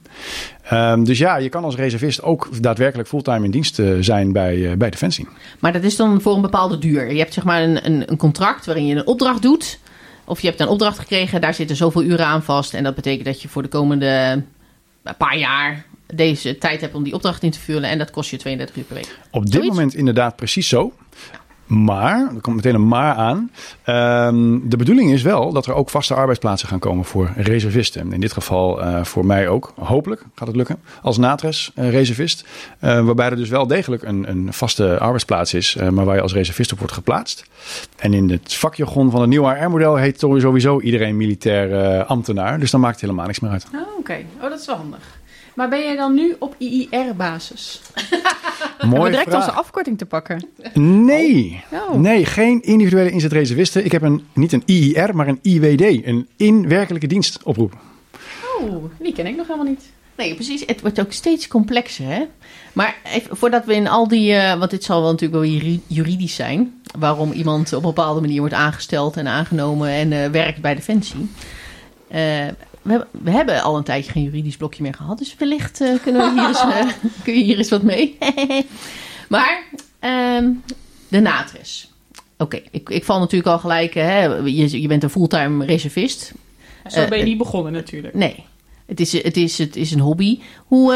[0.71, 4.71] Ehm, dus ja, je kan als reservist ook daadwerkelijk fulltime in dienst eh, zijn bij,
[4.71, 5.27] eh, bij Defensie.
[5.59, 7.11] Maar dat is dan voor een bepaalde duur.
[7.11, 9.79] Je hebt zeg maar een, een, een contract waarin je een opdracht doet.
[10.25, 12.73] Of je hebt een opdracht gekregen, daar zitten zoveel uren aan vast.
[12.73, 14.43] En dat betekent dat je voor de komende
[15.17, 17.89] paar jaar deze tijd hebt om die opdracht in te vullen.
[17.89, 19.17] En dat kost je 32 uur per week.
[19.31, 19.69] Op dit Zoiets?
[19.69, 20.93] moment inderdaad precies zo.
[21.65, 23.51] Maar, er komt meteen een maar aan.
[23.83, 28.13] Ehm, de bedoeling is wel dat er ook vaste arbeidsplaatsen gaan komen voor reservisten.
[28.13, 29.73] In dit geval eh, voor mij ook.
[29.79, 30.79] Hopelijk gaat het lukken.
[31.01, 32.45] Als natres eh, reservist.
[32.79, 35.75] Eh, waarbij er dus wel degelijk een, een vaste arbeidsplaats is.
[35.75, 37.43] eh, maar waar je als reservist op wordt geplaatst.
[37.97, 42.59] En in het vakjargon van het nieuwe HR-model heet sowieso iedereen militair eh, ambtenaar.
[42.59, 43.65] Dus dan maakt het helemaal niks meer uit.
[43.73, 44.17] Oh, oké.
[44.41, 45.19] Oh, dat is wel handig.
[45.55, 47.81] Maar ben jij dan nu op IIR-basis?
[48.89, 49.45] Mooi direct vraag.
[49.45, 50.47] onze afkorting te pakken?
[50.73, 51.63] Nee.
[51.71, 51.93] Oh.
[51.93, 53.85] Nee, geen individuele inzet reservisten.
[53.85, 56.05] Ik heb een, niet een IIR, maar een IWD.
[56.05, 57.73] Een in werkelijke dienst oproep.
[58.59, 59.91] Oh, die ken ik nog helemaal niet.
[60.17, 60.63] Nee, precies.
[60.65, 62.23] Het wordt ook steeds complexer, hè?
[62.73, 64.33] Maar even, voordat we in al die...
[64.33, 66.81] eh, want dit zal wel natuurlijk wel juri- juridisch zijn...
[66.99, 69.89] waarom iemand op een bepaalde manier wordt aangesteld en aangenomen...
[69.89, 71.29] en eh, werkt bij Defensie.
[72.07, 72.21] Eh,
[72.81, 75.17] we, hebben- we hebben al een tijdje geen juridisch blokje meer gehad...
[75.17, 76.85] dus wellicht eh, kunnen we hier eens, eh,
[77.23, 78.17] kun je hier eens wat mee.
[79.29, 79.63] maar
[79.99, 80.49] ehm,
[81.07, 81.91] de natres.
[82.37, 83.93] Oké, ik, ik val natuurlijk al gelijk...
[83.93, 86.31] Hè, je, je bent een fulltime reservist...
[86.87, 88.13] Zo ben je Eh, niet begonnen natuurlijk.
[88.13, 88.43] Nee,
[88.85, 90.39] het is, het is, het is een hobby.
[90.65, 90.93] Hoe,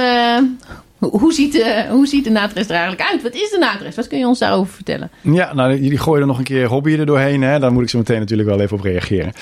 [1.11, 3.23] hoe, ziet, de, hoe ziet de natres er eigenlijk uit?
[3.23, 3.95] Wat is de natres?
[3.95, 5.09] Wat kun je ons daarover vertellen?
[5.21, 7.41] Ja, nou, jullie gooien er nog een keer hobby er doorheen.
[7.41, 7.59] Hè?
[7.59, 9.33] Daar moet ik zo meteen natuurlijk wel even op reageren.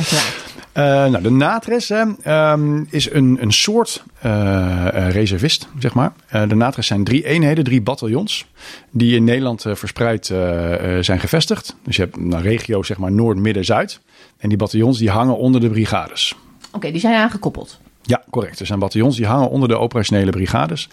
[0.74, 6.14] Eh, nou, de natres ehm, is een, een soort eh, eh, reservist, zeg maar.
[6.28, 8.46] Eh, de natres zijn drie eenheden, drie bataljons,
[8.92, 11.76] die in Nederland eh, verspreid eh, eh, zijn gevestigd.
[11.84, 14.00] Dus je hebt nou, regio, zeg maar, Noord, Midden, Zuid.
[14.38, 16.36] En die bataljons die hangen onder de brigades.
[16.72, 17.80] Oké, die zijn aangekoppeld.
[18.06, 18.60] Ja, correct.
[18.60, 20.90] Er zijn bataljons die hangen onder de operationele brigades.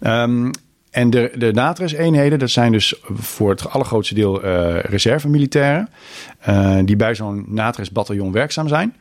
[0.00, 0.50] Ehm,
[0.90, 5.88] en de, de NATRES-eenheden, dat zijn dus voor het allergrootste deel eh reservemilitairen.
[6.38, 8.96] eh, die bij zo'n NATRES-bataljon werkzaam zijn.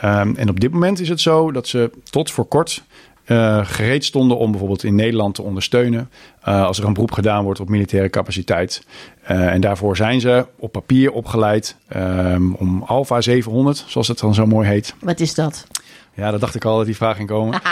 [0.00, 2.82] Ehm, en op dit moment is het zo dat ze tot voor kort
[3.24, 6.10] eh, gereed stonden om bijvoorbeeld in Nederland te ondersteunen.
[6.42, 8.86] als er een beroep gedaan wordt op militaire capaciteit.
[9.22, 14.46] En daarvoor zijn ze op papier opgeleid ehm, om Alpha 700, zoals het dan zo
[14.46, 14.94] mooi heet.
[15.00, 15.66] Wat is dat?
[16.14, 17.60] Ja, dat dacht ik al dat die vraag ging komen.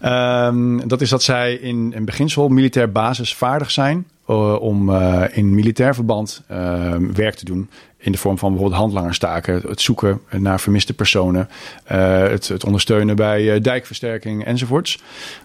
[0.00, 5.54] Ehm, dat is dat zij in, in beginsel militair basisvaardig zijn eh, om eh, in
[5.54, 7.70] militair verband ehm, werk te doen.
[8.02, 11.48] In de vorm van bijvoorbeeld handlangerstaken, het zoeken naar vermiste personen,
[11.84, 14.98] eh, het, het ondersteunen bij eh, dijkversterking enzovoorts.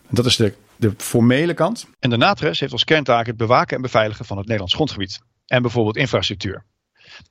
[0.09, 1.87] Dat is de, de formele kant.
[1.99, 5.19] En de NATRES heeft als kerntaak het bewaken en beveiligen van het Nederlands grondgebied.
[5.45, 6.63] En bijvoorbeeld infrastructuur.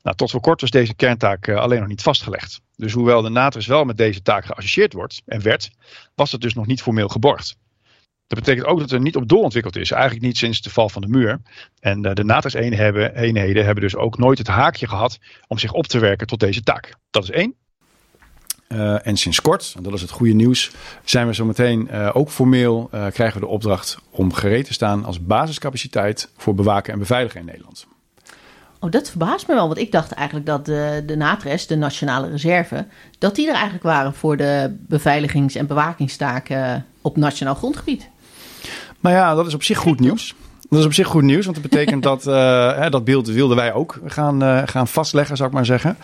[0.03, 2.61] Nou, tot voor kort was deze kerntaak alleen nog niet vastgelegd.
[2.77, 5.70] Dus hoewel de NATRES wel met deze taak geassocieerd wordt en werd,
[6.14, 7.57] was het dus nog niet formeel geborgd.
[8.27, 9.90] Dat betekent ook dat er niet op doorontwikkeld is.
[9.90, 11.40] Eigenlijk niet sinds de val van de muur.
[11.81, 16.27] En de NATRES-eenheden hebben dus ook nooit het haakje gehad om zich op te werken
[16.27, 16.94] tot deze taak.
[17.11, 17.55] Dat is één.
[18.68, 20.70] Uh, en sinds kort, en dat is het goede nieuws,
[21.05, 25.05] zijn we zo meteen uh, ook formeel krijgen we de opdracht om gereed te staan
[25.05, 27.87] als basiscapaciteit voor bewaken en beveiligen in Nederland.
[28.81, 32.31] Oh, dat verbaast me wel, want ik dacht eigenlijk dat de, de NATRES, de Nationale
[32.31, 32.87] Reserve,
[33.19, 38.09] dat die er eigenlijk waren voor de beveiligings- en bewakingstaken op nationaal grondgebied.
[39.01, 40.35] Nou ja, dat is op zich goed nieuws.
[40.69, 43.73] Dat is op zich goed nieuws, want dat betekent dat uh, dat beeld wilden wij
[43.73, 45.97] ook gaan, uh, gaan vastleggen, zou ik maar zeggen.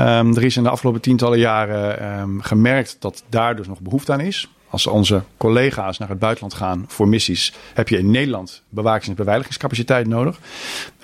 [0.00, 4.12] Um, er is in de afgelopen tientallen jaren um, gemerkt dat daar dus nog behoefte
[4.12, 4.48] aan is.
[4.72, 9.14] Als onze collega's naar het buitenland gaan voor missies, heb je in Nederland bewakings- en
[9.14, 10.38] beveiligingscapaciteit nodig.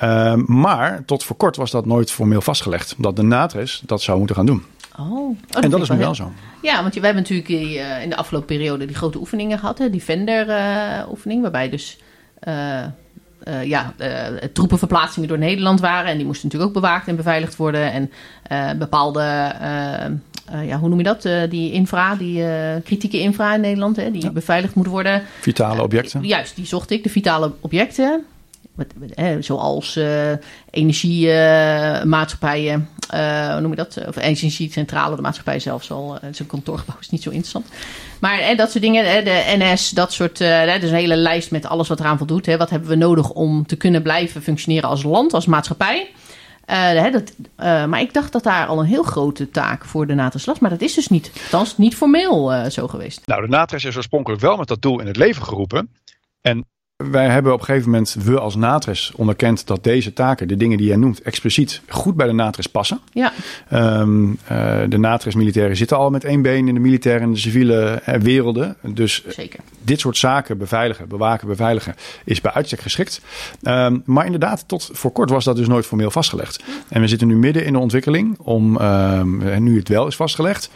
[0.02, 2.94] Um, maar tot voor kort was dat nooit formeel vastgelegd.
[2.98, 4.64] Dat de NATRES dat zou moeten gaan doen.
[4.98, 6.32] Oh, oh dat en dat is nu wel zo.
[6.62, 9.78] Ja, want we hebben natuurlijk uh, in de afgelopen periode die grote oefeningen gehad.
[9.78, 11.98] Hè, die Vender-oefening, waarbij dus
[12.48, 12.84] uh,
[13.44, 16.10] uh, ja, uh, troepenverplaatsingen door Nederland waren.
[16.10, 17.92] En die moesten natuurlijk ook bewaakt en beveiligd worden.
[17.92, 18.10] En
[20.48, 21.50] uh, bepaalde, ja, hoe noem je dat?
[21.50, 22.44] die infra, die
[22.84, 24.30] kritieke infra in Nederland, hè, die ja.
[24.30, 25.22] beveiligd moet worden.
[25.40, 26.26] Vitale objecten.
[26.26, 28.24] juist, die zocht ik, de vitale objecten.
[29.40, 30.30] Zoals uh,
[30.70, 33.98] energiemaatschappijen, uh, hoe noem je dat?
[34.08, 36.18] Of energiecentrale, de maatschappij zelfs al.
[36.30, 37.66] Zijn kantoorgebouw is niet zo interessant.
[38.20, 40.40] Maar hè, dat soort dingen, hè, de NS, dat soort.
[40.40, 42.46] Uh, er is een hele lijst met alles wat eraan voldoet.
[42.46, 42.56] Hè.
[42.56, 46.08] Wat hebben we nodig om te kunnen blijven functioneren als land, als maatschappij?
[46.70, 50.06] Uh, hè, dat, uh, maar ik dacht dat daar al een heel grote taak voor
[50.06, 50.58] de NATRES was.
[50.58, 51.30] Maar dat is dus niet.
[51.42, 53.26] Althans, niet formeel uh, zo geweest.
[53.26, 55.90] Nou, de NATRES is oorspronkelijk wel met dat doel in het leven geroepen.
[56.40, 56.66] En
[57.10, 60.76] wij hebben op een gegeven moment, we als NATRES, onderkend dat deze taken, de dingen
[60.76, 63.00] die jij noemt, expliciet goed bij de NATRES passen.
[63.12, 63.32] Ja.
[63.72, 68.02] Um, uh, de NATRES-militairen zitten al met één been in de militaire en de civiele
[68.08, 68.76] uh, werelden.
[68.82, 69.60] Dus Zeker.
[69.82, 73.20] dit soort zaken, beveiligen, bewaken, beveiligen, is bij uitstek geschikt.
[73.62, 76.64] Um, maar inderdaad, tot voor kort was dat dus nooit formeel vastgelegd.
[76.88, 80.16] En we zitten nu midden in de ontwikkeling om, um, en nu het wel is
[80.16, 80.70] vastgelegd,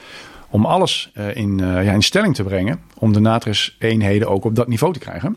[0.50, 4.92] om alles in, ja, in stelling te brengen om de NATRES-eenheden ook op dat niveau
[4.92, 5.37] te krijgen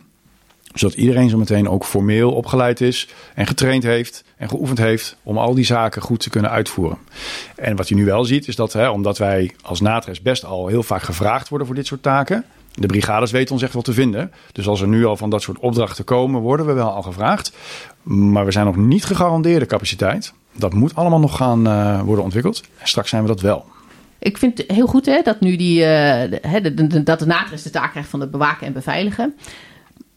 [0.75, 5.37] zodat iedereen zo meteen ook formeel opgeleid is en getraind heeft en geoefend heeft om
[5.37, 6.97] al die zaken goed te kunnen uitvoeren.
[7.55, 10.67] En wat je nu wel ziet is dat, hè, omdat wij als NATRES best al
[10.67, 13.93] heel vaak gevraagd worden voor dit soort taken, de brigades weten ons echt wel te
[13.93, 14.31] vinden.
[14.51, 17.51] Dus als er nu al van dat soort opdrachten komen, worden we wel al gevraagd.
[18.03, 20.33] Maar we zijn nog niet gegarandeerde capaciteit.
[20.51, 22.63] Dat moet allemaal nog gaan uh, worden ontwikkeld.
[22.77, 23.65] En straks zijn we dat wel.
[24.19, 27.91] Ik vind het heel goed hè, dat nu die, de, dat de NATRES de taak
[27.91, 29.35] krijgt van het bewaken en beveiligen.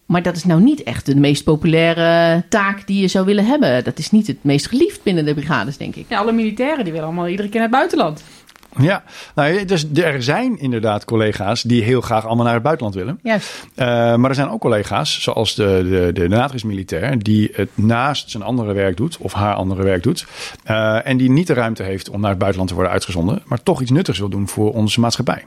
[0.09, 3.85] Maar dat is nou niet echt de meest populaire taak die je zou willen hebben.
[3.85, 6.05] Dat is niet het meest geliefd binnen de brigades, denk ik.
[6.09, 8.23] Ja, alle militairen die willen allemaal iedere keer naar het buitenland.
[8.81, 9.03] Ja,
[9.35, 13.19] nou, dus er zijn inderdaad collega's die heel graag allemaal naar het buitenland willen.
[13.23, 13.67] Juist.
[13.77, 18.43] Uh, maar er zijn ook collega's, zoals de, de, de NATRIS-militair, die het naast zijn
[18.43, 20.27] andere werk doet, of haar andere werk doet.
[20.71, 23.63] Uh, en die niet de ruimte heeft om naar het buitenland te worden uitgezonden, maar
[23.63, 25.45] toch iets nuttigs wil doen voor onze maatschappij.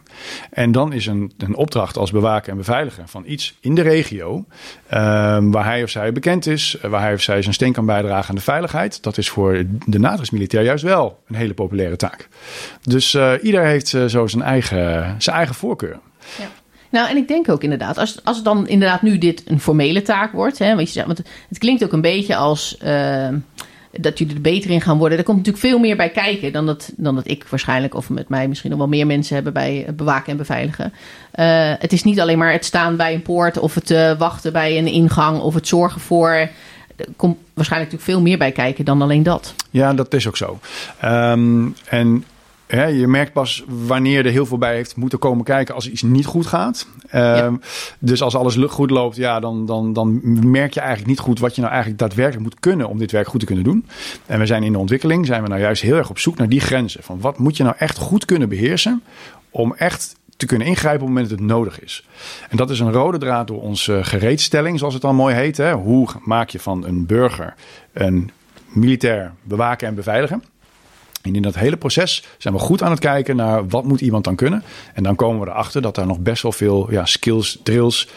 [0.50, 4.46] En dan is een, een opdracht als bewaken en beveiligen van iets in de regio,
[4.94, 4.98] uh,
[5.42, 8.36] waar hij of zij bekend is, waar hij of zij zijn steen kan bijdragen aan
[8.36, 9.04] de veiligheid.
[9.04, 12.28] Dat is voor de NATRIS-militair juist wel een hele populaire taak.
[12.82, 16.00] Dus uh, ieder heeft uh, zo zijn eigen, zijn eigen voorkeur.
[16.38, 16.46] Ja.
[16.90, 20.32] Nou, en ik denk ook inderdaad, als, als dan inderdaad nu dit een formele taak
[20.32, 23.28] wordt, hè, want, je zegt, want het klinkt ook een beetje als uh,
[23.92, 25.18] dat jullie er beter in gaan worden.
[25.18, 28.30] Er komt natuurlijk veel meer bij kijken dan dat, dan dat ik waarschijnlijk, of met
[28.30, 30.94] mij misschien nog wel meer mensen hebben bij bewaken en beveiligen.
[31.80, 34.88] Het is niet alleen maar het staan bij een poort of het wachten bij een
[34.88, 36.50] ingang of het zorgen voor
[37.02, 39.54] er komt waarschijnlijk natuurlijk veel meer bij kijken dan alleen dat.
[39.70, 40.60] Ja, dat is ook zo.
[41.06, 42.24] Um, en
[42.78, 46.26] je merkt pas wanneer er heel veel bij heeft moeten komen kijken als iets niet
[46.26, 46.88] goed gaat.
[47.16, 47.62] Um,
[48.00, 51.56] dus als alles goed loopt, ja, dan, dan, dan merk je eigenlijk niet goed wat
[51.56, 53.86] je nou eigenlijk daadwerkelijk moet kunnen om dit werk goed te kunnen doen.
[54.26, 56.50] En we zijn in de ontwikkeling, zijn we nou juist heel erg op zoek naar
[56.50, 57.04] die grenzen.
[57.04, 59.04] Van wat moet je nou echt goed kunnen beheersen
[59.50, 62.08] om echt te kunnen ingrijpen op het moment dat het nodig is.
[62.50, 65.58] En dat is een rode draad door onze gereedstelling, zoals het dan mooi heet.
[65.58, 65.74] Hè?
[65.74, 67.54] Hoe maak je van een burger
[67.94, 68.32] een
[68.68, 70.44] militair bewaken en beveiligen?
[71.22, 74.24] En in dat hele proces zijn we goed aan het kijken naar wat moet iemand
[74.24, 74.64] dan kunnen.
[74.94, 78.08] En dan komen we erachter dat daar nog best wel veel ja, skills, drills,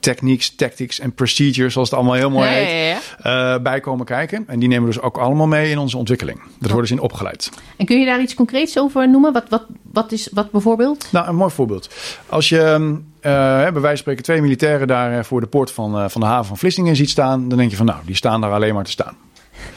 [0.00, 3.54] techniques, tactics en procedures, zoals het allemaal heel mooi heet, ja, ja.
[3.54, 4.44] eh, bij komen kijken.
[4.46, 6.40] En die nemen we dus ook allemaal mee in onze ontwikkeling.
[6.58, 7.50] Daar worden ze in opgeleid.
[7.76, 9.32] En kun je daar iets concreets over noemen?
[9.32, 9.62] Wat, wat,
[9.92, 11.08] wat is wat bijvoorbeeld?
[11.12, 11.90] Nou, een mooi voorbeeld.
[12.28, 15.98] Als je uh, bij wijze van spreken twee militairen daar eh, voor de poort van,
[15.98, 18.40] uh, van de haven van Vlissingen ziet staan, dan denk je van nou, die staan
[18.40, 19.16] daar alleen maar te staan.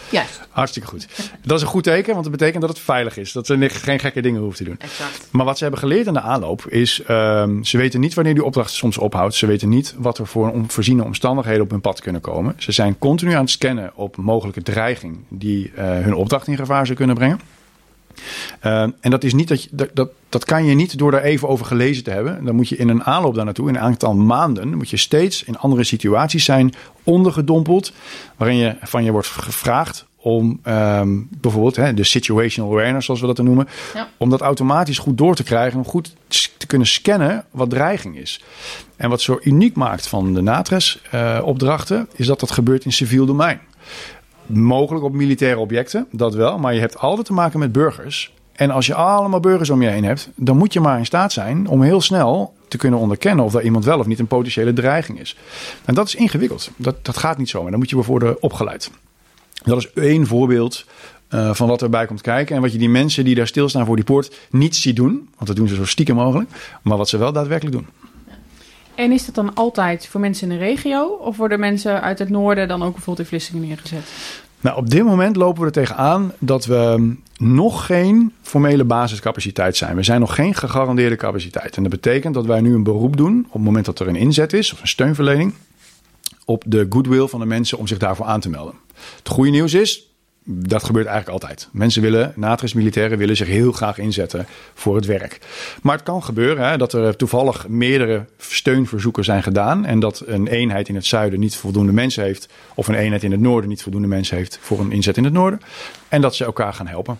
[0.09, 0.41] Juist.
[0.49, 1.07] Hartstikke goed.
[1.41, 3.31] Dat is een goed teken, want dat betekent dat het veilig is.
[3.31, 4.79] Dat ze geen gekke dingen hoeven te doen.
[4.79, 5.27] Exact.
[5.31, 7.01] Maar wat ze hebben geleerd in de aanloop is...
[7.01, 9.35] ehm, ze weten niet wanneer die opdracht soms ophoudt.
[9.35, 12.55] Ze weten niet wat er voor onvoorziene omstandigheden op hun pad kunnen komen.
[12.57, 15.19] Ze zijn continu aan het scannen op mogelijke dreiging...
[15.29, 17.39] die eh, hun opdracht in gevaar zou kunnen brengen.
[18.59, 21.23] Ehm, en dat, is niet dat, je, dat, dat, dat kan je niet door daar
[21.23, 22.45] even over gelezen te hebben.
[22.45, 24.77] Dan moet je in een aanloop daar naartoe, in een aantal maanden...
[24.77, 26.73] moet je steeds in andere situaties zijn
[27.03, 27.91] ondergedompeld...
[28.37, 33.27] waarin je van je wordt gevraagd om ehm, bijvoorbeeld hè, de situational awareness, zoals we
[33.27, 34.09] dat dan noemen, Ja.
[34.17, 36.15] om dat automatisch goed door te krijgen, om goed
[36.57, 38.43] te kunnen scannen wat dreiging is.
[38.95, 43.59] En wat zo uniek maakt van de NATRES-opdrachten, is dat dat gebeurt in civiel domein.
[44.45, 48.33] Mogelijk op militaire objecten, dat wel, maar je hebt altijd te maken met burgers.
[48.53, 51.31] En als je allemaal burgers om je heen hebt, dan moet je maar in staat
[51.31, 54.73] zijn om heel snel te kunnen onderkennen of daar iemand wel of niet een potentiële
[54.73, 55.37] dreiging is.
[55.85, 56.71] En dat is ingewikkeld.
[56.75, 57.65] Dat, dat gaat niet zo.
[57.65, 58.91] En dan moet je worden opgeleid.
[59.63, 60.85] Dat is één voorbeeld
[61.27, 62.55] eh, van wat erbij komt kijken.
[62.55, 65.29] En wat je die mensen die daar stilstaan voor die poort niet ziet doen.
[65.35, 66.49] Want dat doen ze zo stiekem mogelijk.
[66.81, 67.87] Maar wat ze wel daadwerkelijk doen.
[68.95, 71.05] En is dat dan altijd voor mensen in de regio?
[71.05, 74.13] Of worden mensen uit het noorden dan ook bijvoorbeeld in Vlissingen neergezet?
[74.61, 79.95] Nou, op dit moment lopen we er tegenaan dat we nog geen formele basiscapaciteit zijn.
[79.95, 81.75] We zijn nog geen gegarandeerde capaciteit.
[81.75, 84.15] En dat betekent dat wij nu een beroep doen op het moment dat er een
[84.15, 85.53] inzet is of een steunverlening
[86.45, 88.73] op de goodwill van de mensen om zich daarvoor aan te melden.
[89.17, 90.12] Het goede nieuws is,
[90.45, 91.69] dat gebeurt eigenlijk altijd.
[91.71, 95.39] Mensen willen, natris militairen willen zich heel graag inzetten voor het werk.
[95.81, 99.85] Maar het kan gebeuren hè, dat er toevallig meerdere steunverzoeken zijn gedaan.
[99.85, 102.49] En dat een eenheid in het zuiden niet voldoende mensen heeft.
[102.75, 105.33] Of een eenheid in het noorden niet voldoende mensen heeft voor een inzet in het
[105.33, 105.61] noorden.
[106.07, 107.19] En dat ze elkaar gaan helpen.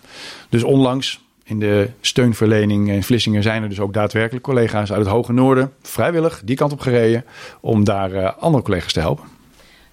[0.50, 5.10] Dus onlangs in de steunverlening in Vlissingen zijn er dus ook daadwerkelijk collega's uit het
[5.10, 5.74] hoge noorden.
[5.82, 7.26] Vrijwillig die kant op gereden
[7.62, 9.33] om daar eh, andere collega's te helpen.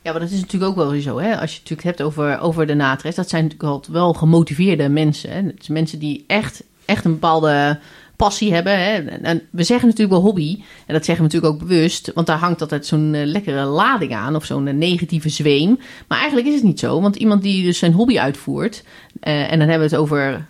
[0.02, 1.18] Ja, maar dat is natuurlijk ook wel zo.
[1.18, 1.40] Hè?
[1.40, 5.30] Als je het natuurlijk hebt over, over de natres, dat zijn natuurlijk wel gemotiveerde mensen.
[5.30, 5.42] Hè?
[5.42, 7.78] Dat zijn mensen die echt, echt een bepaalde
[8.16, 8.78] passie hebben.
[8.78, 8.92] Hè?
[9.04, 10.62] En, we zeggen natuurlijk wel hobby.
[10.86, 12.10] En dat zeggen we natuurlijk ook bewust.
[12.14, 14.36] Want daar hangt altijd zo'n eh, lekkere lading aan.
[14.36, 15.78] Of zo'n eh, negatieve zweem.
[16.08, 17.00] Maar eigenlijk is het niet zo.
[17.00, 18.84] Want iemand die dus zijn hobby uitvoert.
[19.20, 20.46] eh, en dan hebben we het over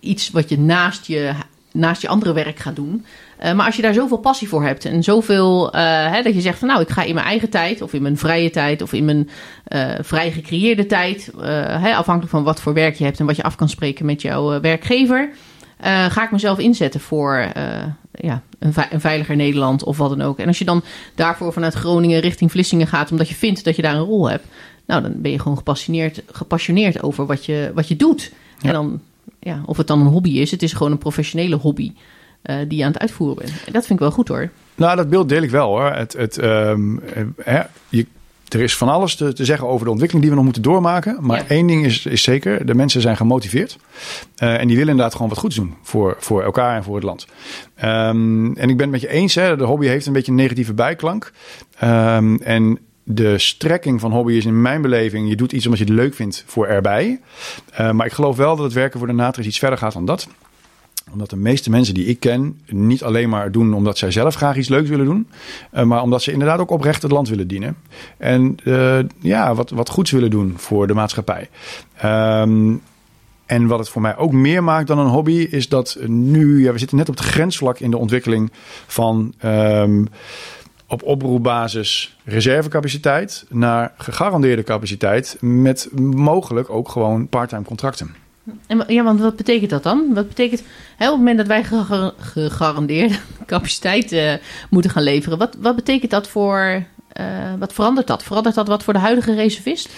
[0.00, 1.32] iets wat je naast je,
[1.72, 3.04] naast je andere werk gaat doen.
[3.42, 5.80] Uh, maar als je daar zoveel passie voor hebt en zoveel uh,
[6.12, 8.18] hè, dat je zegt van nou, ik ga in mijn eigen tijd of in mijn
[8.18, 9.30] vrije tijd of in mijn
[9.68, 13.42] uh, vrij gecreëerde tijd, hè, afhankelijk van wat voor werk je hebt en wat je
[13.42, 15.30] af kan spreken met jouw werkgever,
[16.08, 17.52] ga ik mezelf inzetten voor
[18.14, 20.38] ja, een, ve een, veiliger Nederland of wat dan ook.
[20.38, 20.82] En als je dan
[21.14, 24.46] daarvoor vanuit Groningen richting Vlissingen gaat omdat je vindt dat je daar een rol hebt,
[24.86, 28.32] nou dan ben je gewoon gepassioneerd, gepassioneerd over wat je, wat je doet.
[28.58, 28.68] Ja.
[28.68, 29.00] En dan,
[29.38, 31.92] ja, of het dan een hobby is, het is gewoon een professionele hobby.
[32.44, 33.50] Uh, die je aan het uitvoeren bent.
[33.66, 34.50] En dat vind ik wel goed hoor.
[34.74, 35.92] Nou, dat beeld deel ik wel hoor.
[35.92, 37.00] Het, het, um,
[37.42, 38.06] hè, je,
[38.48, 41.18] er is van alles te, te, zeggen over de ontwikkeling die we nog moeten doormaken.
[41.20, 41.48] Maar ja.
[41.48, 43.78] één ding is, is zeker, de mensen zijn gemotiveerd.
[44.42, 47.04] Uh, en die willen inderdaad gewoon wat goeds doen voor, voor elkaar en voor het
[47.04, 47.26] land.
[47.84, 50.36] Um, en ik ben het met je eens, hè, de hobby heeft een beetje een
[50.36, 51.32] negatieve bijklank.
[51.84, 55.28] Um, en de strekking van hobby is in mijn beleving...
[55.28, 57.20] je doet iets omdat je het leuk vindt voor erbij.
[57.80, 60.04] Uh, maar ik geloof wel dat het werken voor de natris iets verder gaat dan
[60.04, 60.28] dat
[61.14, 64.56] omdat de meeste mensen die ik ken niet alleen maar doen omdat zij zelf graag
[64.56, 65.28] iets leuks willen doen,
[65.74, 67.76] uh, maar omdat ze inderdaad ook oprecht het land willen dienen.
[68.16, 71.48] En uh, ja, wat, wat goeds willen doen voor de maatschappij.
[72.04, 72.82] Um,
[73.46, 76.72] en wat het voor mij ook meer maakt dan een hobby, is dat nu, ja,
[76.72, 78.52] we zitten net op het grensvlak in de ontwikkeling
[78.86, 80.08] van um,
[80.88, 88.23] op oproepbasis reservecapaciteit naar gegarandeerde capaciteit met mogelijk ook gewoon parttime contracten.
[88.66, 90.14] En, ja, want wat betekent dat dan?
[90.14, 90.62] Wat betekent
[90.96, 91.64] hè, op het moment dat wij
[92.18, 93.14] gegarandeerde
[93.46, 94.32] capaciteit uh,
[94.70, 95.38] moeten gaan leveren?
[95.38, 96.84] Wat, wat betekent dat voor.
[97.20, 97.26] Uh,
[97.58, 98.22] wat verandert dat?
[98.22, 99.88] Verandert dat wat voor de huidige reservist?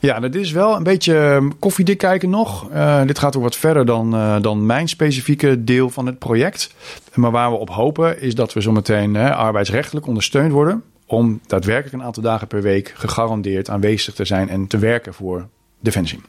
[0.00, 2.70] Ja, dat is wel een beetje koffiedik kijken nog.
[2.70, 4.10] Uh, dit gaat ook wat verder dan,
[4.42, 6.74] dan mijn specifieke deel van het project.
[7.14, 10.82] Maar waar we op hopen is dat we zometeen arbeidsrechtelijk ondersteund worden.
[11.06, 15.48] Om daadwerkelijk een aantal dagen per week gegarandeerd aanwezig te zijn en te werken voor
[15.80, 16.20] Defensie.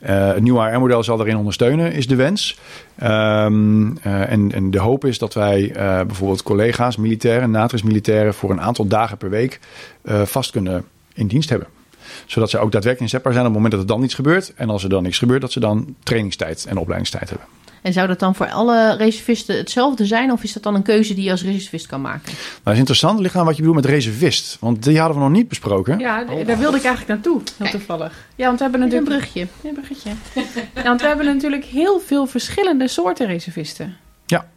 [0.00, 2.58] Het nieuwe AR-model zal daarin ondersteunen, is de wens.
[3.02, 8.34] Um, uh, en, en, de hoop is dat wij uh, bijvoorbeeld collega's, militairen, natris-militairen...
[8.34, 9.60] voor een aantal dagen per week
[10.04, 11.68] vast kunnen in dienst hebben.
[12.26, 14.52] Zodat ze ook daadwerkelijk inzetbaar zijn op het moment dat er dan iets gebeurt.
[14.54, 17.46] En als er dan niks gebeurt, dat ze dan trainingstijd en opleidingstijd hebben.
[17.82, 20.32] En zou dat dan voor alle reservisten hetzelfde zijn?
[20.32, 22.32] Of is dat dan een keuze die je als reservist kan maken?
[22.32, 23.12] Nou, dat is interessant.
[23.12, 24.56] Het ligt aan wat je bedoelt met reservist.
[24.60, 25.98] Want die hadden we nog niet besproken.
[25.98, 27.40] Ja, daar wilde ik eigenlijk naartoe.
[27.56, 28.26] Heel toevallig.
[28.36, 29.10] Ja, want we hebben natuurlijk...
[29.10, 29.46] Een brugje.
[29.68, 30.10] Een bruggetje.
[30.74, 33.96] ja, want we hebben natuurlijk heel veel verschillende soorten reservisten.
[34.26, 34.48] Ja.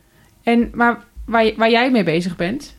[0.43, 2.75] En maar waar, waar jij mee bezig bent...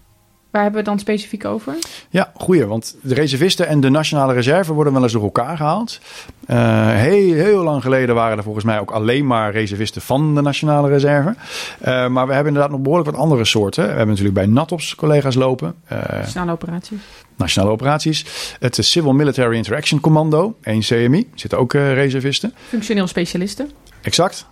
[0.54, 1.74] Waar hebben we het dan specifiek over?
[2.10, 2.66] Ja, goeie.
[2.66, 6.00] Want de reservisten en de nationale reserve worden wel eens door elkaar gehaald.
[6.46, 10.40] Uh, heel, heel lang geleden waren er volgens mij ook alleen maar reservisten van de
[10.40, 11.28] nationale reserve.
[11.28, 13.82] Uh, maar we hebben inderdaad nog behoorlijk wat andere soorten.
[13.82, 15.74] We hebben natuurlijk bij NATOPS collega's lopen.
[15.92, 16.98] Uh, nationale operaties.
[17.36, 18.24] Nationale operaties.
[18.58, 21.28] Het Civil Military Interaction Commando, 1 CMI.
[21.34, 22.54] Zitten ook reservisten.
[22.68, 23.70] Functioneel specialisten.
[24.02, 24.46] Exact.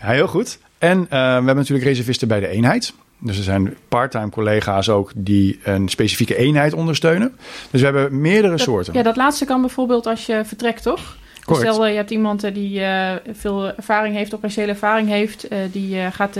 [0.00, 0.58] Ja, heel goed.
[0.78, 2.92] En we hebben natuurlijk reservisten bij de eenheid.
[3.22, 7.36] Dus er zijn parttime collega's ook die een specifieke eenheid ondersteunen.
[7.70, 8.94] Dus we hebben meerdere soorten.
[8.94, 11.18] Ja, dat laatste kan bijvoorbeeld als je vertrekt, toch?
[11.46, 15.96] Dus stel, je hebt iemand die uh, veel ervaring heeft, operationele ervaring heeft, uh, die
[15.96, 16.38] uh, gaat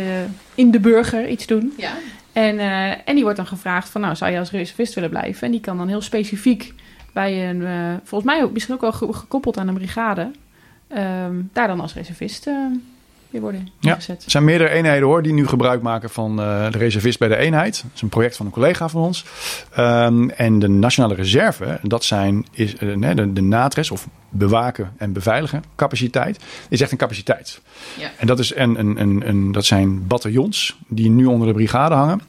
[0.54, 1.72] in de burger iets doen.
[1.76, 1.92] Ja.
[2.32, 2.58] En,
[3.04, 5.42] en die wordt dan gevraagd van, nou, zou je als reservist willen blijven?
[5.42, 6.74] En die kan dan heel specifiek
[7.12, 7.62] bij een,
[8.04, 10.30] volgens mij ook, misschien ook wel gekoppeld aan een brigade,
[10.96, 12.50] um, daar dan als reservist
[13.30, 14.06] weer worden ingezet.
[14.06, 17.28] Ja, er zijn meerdere eenheden hoor, die nu gebruik maken van uh, de reservist bij
[17.28, 17.82] de eenheid.
[17.82, 19.24] Dat is een project van een collega van ons.
[19.78, 25.12] Um, en de Nationale Reserve, dat zijn is, uh, de, de NATRES of bewaken en
[25.12, 27.60] beveiligen capaciteit, is echt een capaciteit.
[27.98, 28.10] Ja.
[28.16, 31.94] En dat, is een, een, een, een, dat zijn bataljons die nu onder de brigade
[31.94, 32.20] hangen.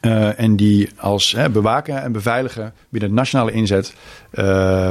[0.00, 3.94] Uh, en die als hè, bewaken en beveiligen binnen de nationale inzet
[4.32, 4.90] uh,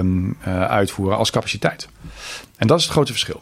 [0.68, 1.90] uitvoeren als capaciteit.
[2.58, 3.42] En dat is het grote verschil.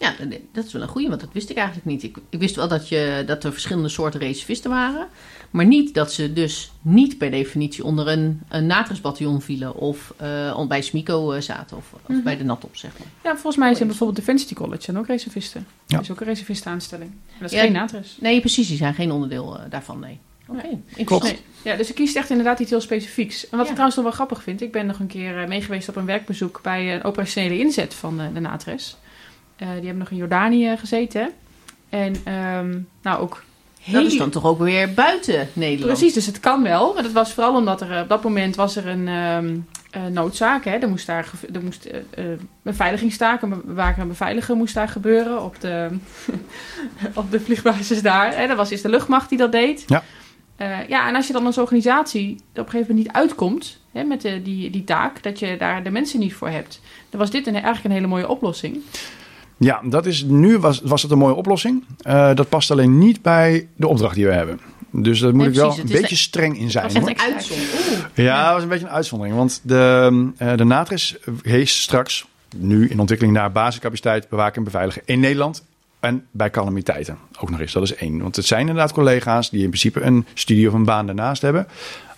[0.00, 0.14] Ja,
[0.52, 2.02] dat is wel een goede, want dat wist ik eigenlijk niet.
[2.02, 5.08] Ik, ik wist wel dat, je, dat er verschillende soorten reservisten waren.
[5.50, 9.74] Maar niet dat ze dus niet per definitie onder een, een natresbataljon vielen.
[9.74, 11.76] Of uh, bij SMICO uh, zaten.
[11.76, 12.24] Of, of mm -hmm.
[12.24, 13.08] bij de NATOP, zeg maar.
[13.22, 15.66] Ja, volgens mij zijn bijvoorbeeld Defensity College en ook reservisten.
[15.86, 15.96] Ja.
[15.96, 17.10] Dat is ook een reservistenaanstelling.
[17.40, 18.16] Dat is ja, geen natres.
[18.20, 18.68] Nee, precies.
[18.68, 20.18] Die zijn geen onderdeel uh, daarvan, nee.
[20.46, 21.04] Oké, okay.
[21.04, 21.24] Klopt.
[21.24, 21.38] Nee.
[21.62, 23.48] Ja, dus ik kiest echt inderdaad iets heel specifieks.
[23.48, 23.66] En wat ja.
[23.66, 24.60] ik trouwens nog wel grappig vind.
[24.60, 28.32] Ik ben nog een keer meegeweest op een werkbezoek bij een operationele inzet van de,
[28.32, 28.96] de natres.
[29.62, 31.30] Uh, die hebben nog in Jordanië gezeten.
[31.88, 33.42] En um, nou ook
[33.80, 34.02] heel...
[34.02, 35.98] Dat is dan toch ook weer buiten Nederland?
[35.98, 36.94] Precies, dus het kan wel.
[36.94, 40.64] Maar dat was vooral omdat er op dat moment was er een um, uh, noodzaak.
[40.64, 40.70] Hè.
[40.70, 45.44] Er moest daar er moest, uh, uh, beveiligingstaak, een bewaken en beveiligen moest daar gebeuren
[45.44, 45.88] op de,
[47.14, 48.36] op de vliegbasis daar.
[48.36, 48.46] Hè.
[48.46, 49.84] Dat was eerst de luchtmacht die dat deed.
[49.86, 50.02] Ja.
[50.60, 54.04] Uh, ja, en als je dan als organisatie op een gegeven moment niet uitkomt hè,
[54.04, 57.30] met de, die, die taak, dat je daar de mensen niet voor hebt, dan was
[57.30, 58.82] dit een, eigenlijk een hele mooie oplossing.
[59.60, 61.84] Ja, dat is, nu was, was het een mooie oplossing.
[62.06, 64.60] Uh, dat past alleen niet bij de opdracht die we hebben.
[64.90, 66.84] Dus daar moet nee, ik wel een beetje de, streng in zijn.
[66.84, 68.06] Was het een uitzondering?
[68.14, 69.36] Ja, dat was een beetje een uitzondering.
[69.36, 75.02] Want de, uh, de NATRIS heeft straks, nu in ontwikkeling naar basiscapaciteit, bewaken en beveiligen
[75.04, 75.64] in Nederland.
[76.00, 77.72] En bij calamiteiten ook nog eens.
[77.72, 78.22] Dat is één.
[78.22, 81.66] Want het zijn inderdaad collega's die in principe een studie of een baan daarnaast hebben.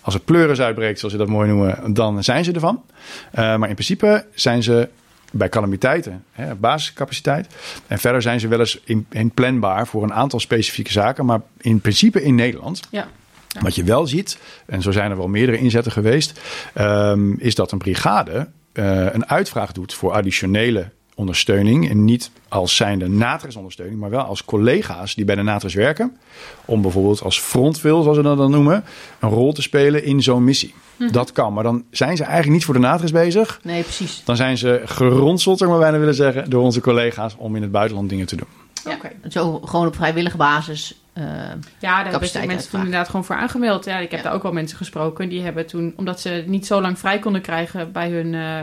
[0.01, 2.81] Als er pleuris uitbreekt, zoals ze dat mooi noemen, dan zijn ze ervan.
[2.85, 4.89] Uh, maar in principe zijn ze
[5.35, 7.47] bij calamiteiten, hè, basiscapaciteit.
[7.87, 11.41] En verder zijn ze wel eens in, in planbaar voor een aantal specifieke zaken, maar
[11.57, 12.79] in principe in Nederland.
[12.89, 13.07] Ja.
[13.47, 13.61] Ja.
[13.61, 16.39] Wat je wel ziet, en zo zijn er wel meerdere inzetten geweest,
[16.75, 21.89] um, is dat een brigade uh, een uitvraag doet voor additionele ondersteuning.
[21.89, 26.17] En niet als zijnde natresondersteuning, maar wel als collega's die bij de natres werken.
[26.65, 28.83] Om bijvoorbeeld als frontvil, zoals we dat dan noemen,
[29.19, 30.73] een rol te spelen in zo'n missie.
[30.97, 31.11] -hmm.
[31.11, 33.59] Dat kan, maar dan zijn ze eigenlijk niet voor de natres bezig.
[33.63, 34.21] Nee, precies.
[34.25, 37.61] Dan zijn ze geronseld, zou ik maar bijna willen zeggen, door onze collega's om in
[37.61, 38.47] het buitenland dingen te doen.
[38.83, 39.11] Ja, okay.
[39.29, 41.01] Zo gewoon op vrijwillige basis.
[41.17, 42.69] Uh, ja, daar hebben mensen uitvragen.
[42.69, 43.85] toen inderdaad gewoon voor aangemeld.
[43.85, 44.25] Ja, ik heb ja.
[44.25, 45.29] daar ook wel mensen gesproken.
[45.29, 48.59] Die hebben toen, omdat ze niet zo lang vrij konden krijgen bij hun uh,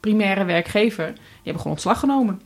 [0.00, 2.40] primaire werkgever, die hebben gewoon ontslag genomen.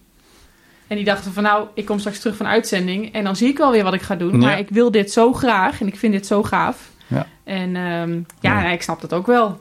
[0.87, 3.59] En die dachten van nou, ik kom straks terug van uitzending en dan zie ik
[3.59, 4.33] wel weer wat ik ga doen.
[4.33, 4.37] Ja.
[4.47, 6.91] Maar ik wil dit zo graag en ik vind dit zo gaaf.
[7.07, 7.27] Ja.
[7.45, 8.71] En um, ja, ja.
[8.71, 9.61] ik snap dat ook wel.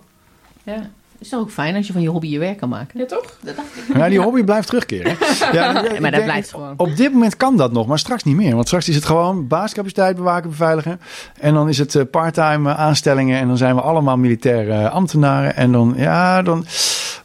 [0.64, 0.90] Ja.
[1.22, 3.00] Is toch ook fijn als je van je hobby je werk kan maken?
[3.00, 3.38] Ja, toch?
[3.42, 3.98] Dat dacht ik.
[3.98, 5.18] Ja, die hobby blijft terugkeren.
[5.58, 6.74] ja, maar dat blijft gewoon.
[6.78, 8.54] Op dit moment kan dat nog, maar straks niet meer.
[8.54, 11.02] Want straks is het gewoon basiscapaciteit bewaken, beveiligen.
[11.40, 13.40] En dan is het uh, parttime aanstellingen.
[13.40, 15.56] En dan zijn we allemaal militaire ambtenaren.
[15.56, 16.66] En dan, ja, dan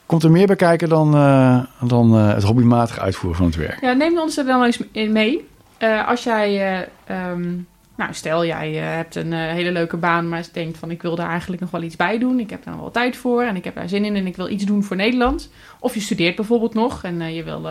[0.06, 3.80] komt er meer bij kijken dan, uh, dan uh, het hobbymatig uitvoeren van het werk.
[3.80, 5.48] Ja, neem ons er dan eens mee.
[5.78, 6.88] Uh, als jij,
[7.32, 11.28] um, nou stel jij hebt een hele leuke baan, maar denkt van ik wil daar
[11.28, 12.40] eigenlijk nog wel iets bij doen.
[12.40, 14.36] Ik heb daar nog wel tijd voor en ik heb daar zin in en ik
[14.36, 15.50] wil iets doen voor Nederland.
[15.80, 17.70] Of je studeert bijvoorbeeld nog en je wil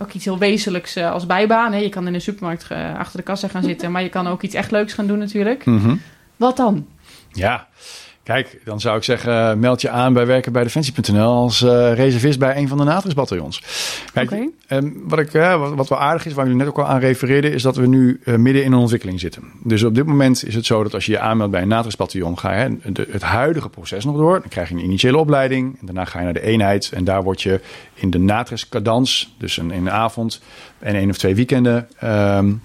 [0.00, 1.82] ook iets heel wezenlijks als bijbaan.
[1.82, 4.54] Je kan in een supermarkt achter de kassa gaan zitten, maar je kan ook iets
[4.54, 5.64] echt leuks gaan doen natuurlijk.
[5.64, 6.00] Mm -hmm.
[6.36, 6.86] Wat dan?
[7.32, 7.66] Ja,
[8.26, 12.38] Kijk, dan zou ik zeggen, meld je aan bij werken bij Defensie.nl als uh, reservist
[12.38, 13.62] bij een van de NATRIS-bataljons.
[14.12, 14.50] Kijk, okay.
[14.68, 17.00] um, wat, ik, uh, wat, wat wel aardig is, waar jullie net ook al aan
[17.00, 19.42] refereerden, is dat we nu uh, midden in een ontwikkeling zitten.
[19.62, 22.38] Dus op dit moment is het zo dat als je je aanmeldt bij een NATRIS-bataljon,
[22.38, 24.40] ga je de, het huidige proces nog door.
[24.40, 27.22] Dan krijg je een initiële opleiding en daarna ga je naar de eenheid en daar
[27.22, 27.60] word je
[27.94, 30.40] in de NATRIS-cadans, dus een, in de avond
[30.78, 32.62] en één of twee weekenden, um,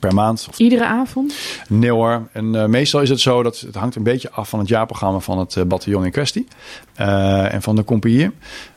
[0.00, 0.46] per maand.
[0.48, 1.34] Of Iedere avond?
[1.68, 2.28] Nee hoor.
[2.32, 5.18] En uh, meestal is het zo dat het hangt een beetje af van het jaarprogramma
[5.18, 6.46] van het uh, bataljon in kwestie.
[7.00, 8.30] Uh, en van de compagnie.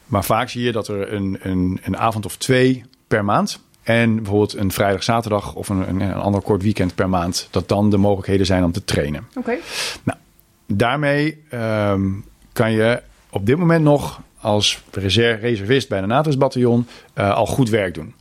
[0.06, 3.60] Maar vaak zie je dat er een, een, een avond of twee per maand.
[3.84, 7.48] En bijvoorbeeld een vrijdag, zaterdag of een, een, een ander kort weekend per maand.
[7.52, 9.28] Dat dan de mogelijkheden zijn om te trainen.
[9.30, 9.40] Oké.
[9.40, 9.60] Okay.
[10.04, 10.18] Nou,
[10.68, 17.46] daarmee um, kan je op dit moment nog als reservist bij een NATO's-bataljon uh, al
[17.46, 18.14] goed werk doen.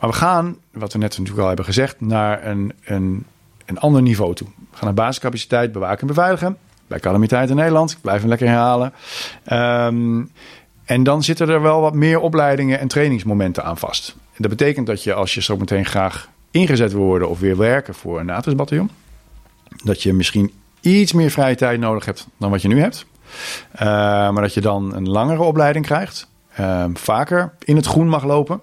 [0.00, 3.26] Maar we gaan, wat we net natuurlijk al hebben gezegd, naar een, een,
[3.66, 4.48] een ander niveau toe.
[4.48, 6.56] We gaan naar basiscapaciteit bewaken en beveiligen.
[6.86, 7.90] Bij calamiteit in Nederland.
[7.90, 8.92] Ik blijf hem lekker herhalen.
[9.52, 10.30] Um,
[10.84, 14.16] en dan zitten er wel wat meer opleidingen en trainingsmomenten aan vast.
[14.18, 17.56] En dat betekent dat je als je zo meteen graag ingezet wil worden of weer
[17.56, 18.90] werken voor een NATO's-bataljon,
[19.84, 23.06] dat je misschien iets meer vrije tijd nodig hebt dan wat je nu hebt.
[23.74, 23.80] Uh,
[24.30, 26.28] maar dat je dan een langere opleiding krijgt.
[26.60, 28.60] Uh, vaker in het groen mag lopen.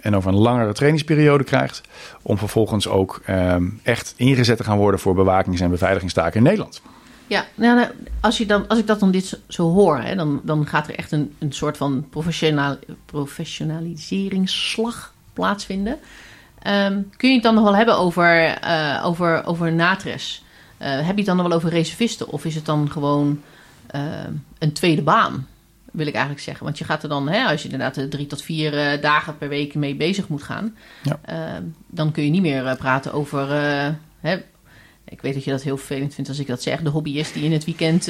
[0.00, 1.80] En over een langere trainingsperiode krijgt.
[2.22, 6.82] Om vervolgens ook uh, echt ingezet te gaan worden voor bewakings- en beveiligingstaken in Nederland.
[7.26, 7.90] Ja, nou, nou,
[8.20, 10.94] als, je dan, als ik dat dan dit zo hoor, hè, dan, dan gaat er
[10.94, 15.98] echt een, een soort van professional, professionaliseringsslag plaatsvinden.
[16.66, 20.44] Um, kun je het dan nog wel hebben over, uh, over, over natres?
[20.82, 22.28] Uh, heb je het dan nog wel over reservisten?
[22.28, 23.40] Of is het dan gewoon
[23.94, 24.00] uh,
[24.58, 25.46] een tweede baan?
[25.98, 26.64] Wil ik eigenlijk zeggen.
[26.64, 29.48] Want je gaat er dan, hè, als je inderdaad drie tot vier uh, dagen per
[29.48, 31.20] week mee bezig moet gaan, ja.
[31.86, 33.48] dan kun je niet meer praten over.
[34.20, 34.36] Hè,
[35.04, 36.80] ik weet dat je dat heel vervelend vindt als ik dat zeg.
[36.80, 38.06] De hobbyist die in het weekend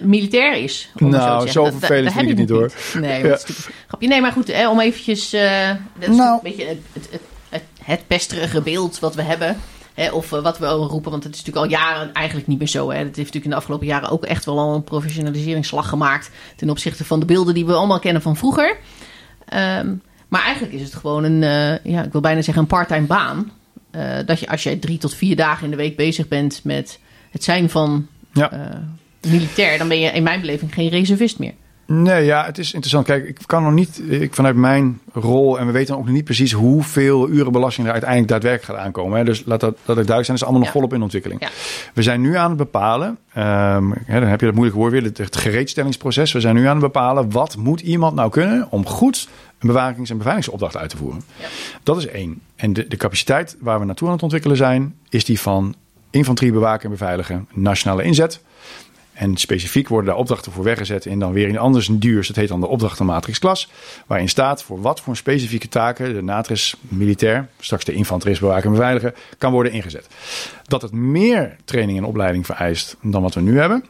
[0.00, 0.90] militair is.
[0.94, 2.72] Nou, zo, zo vervelend vind ik het niet hoor.
[3.00, 3.38] Nee, ja.
[3.86, 4.08] grapje.
[4.08, 5.30] Nee, maar goed, hè, om eventjes...
[5.30, 6.32] Dat is nou.
[6.32, 9.56] een beetje het, het, het, het pesterige beeld wat we hebben.
[9.94, 12.90] Hè, of wat we roepen, want het is natuurlijk al jaren eigenlijk niet meer zo.
[12.90, 12.96] Hè.
[12.96, 16.30] Het heeft natuurlijk in de afgelopen jaren ook echt wel al een professionaliseringsslag gemaakt.
[16.56, 18.76] Ten opzichte van de beelden die we allemaal kennen van vroeger.
[19.54, 21.40] Um, maar eigenlijk is het gewoon een,
[21.82, 23.52] ja, ik wil bijna zeggen een parttime baan.
[23.96, 26.98] Uh, dat je als je drie tot vier dagen in de week bezig bent met
[27.30, 28.52] het zijn van ja.
[28.52, 28.60] uh,
[29.32, 31.54] militair, dan ben je in mijn beleving geen reservist meer.
[31.86, 33.06] Nee, ja, het is interessant.
[33.06, 36.24] Kijk, ik kan nog niet, ik, vanuit mijn rol, en we weten ook nog niet
[36.24, 39.18] precies hoeveel uren belasting er uiteindelijk daadwerkelijk gaat aankomen.
[39.18, 39.24] Hè.
[39.24, 40.72] Dus laat dat, dat ik duidelijk zijn, dat is allemaal nog ja.
[40.72, 41.40] volop in ontwikkeling.
[41.40, 41.48] Ja.
[41.94, 45.02] We zijn nu aan het bepalen, um, hè, dan heb je dat moeilijke woord weer,
[45.02, 46.32] het, het gereedstellingsproces.
[46.32, 49.28] We zijn nu aan het bepalen, wat moet iemand nou kunnen om goed
[49.58, 51.22] een bewakings- en beveiligingsopdracht uit te voeren.
[51.40, 51.46] Ja.
[51.82, 52.40] Dat is één.
[52.56, 55.74] En de, de capaciteit waar we naartoe aan het ontwikkelen zijn, is die van
[56.10, 58.40] infanterie bewaken en beveiligen, nationale inzet.
[59.14, 62.26] En specifiek worden daar opdrachten voor weggezet in dan weer in anders een duurs.
[62.26, 63.70] Dat heet dan de opdrachtenmatrix klas.
[64.06, 68.70] Waarin staat voor wat voor specifieke taken de natris militair, straks de infanterist bewaken en
[68.70, 70.08] beveiligen, kan worden ingezet.
[70.64, 73.84] Dat het meer training en opleiding vereist dan wat we nu hebben.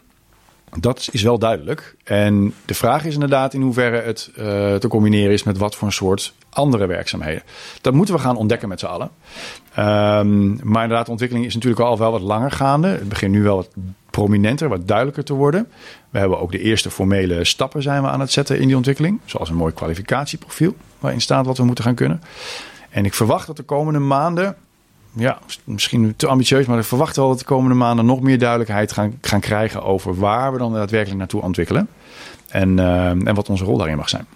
[0.80, 1.96] Dat is wel duidelijk.
[2.04, 5.86] En de vraag is inderdaad in hoeverre het uh, te combineren is met wat voor
[5.86, 7.42] een soort andere werkzaamheden.
[7.80, 9.10] Dat moeten we gaan ontdekken met z'n allen.
[9.78, 12.88] Um, maar inderdaad, de ontwikkeling is natuurlijk al wel wat langer gaande.
[12.88, 13.70] Het begint nu wel wat
[14.10, 15.68] prominenter, wat duidelijker te worden.
[16.10, 19.20] We hebben ook de eerste formele stappen zijn we aan het zetten in die ontwikkeling.
[19.24, 22.22] Zoals een mooi kwalificatieprofiel waarin staat wat we moeten gaan kunnen.
[22.90, 24.56] En ik verwacht dat de komende maanden
[25.12, 28.92] ja, misschien te ambitieus, maar ik verwacht wel dat de komende maanden nog meer duidelijkheid
[28.92, 31.88] gaan, gaan krijgen over waar we dan daadwerkelijk naartoe ontwikkelen.
[32.48, 34.26] En, uh, en wat onze rol daarin mag zijn.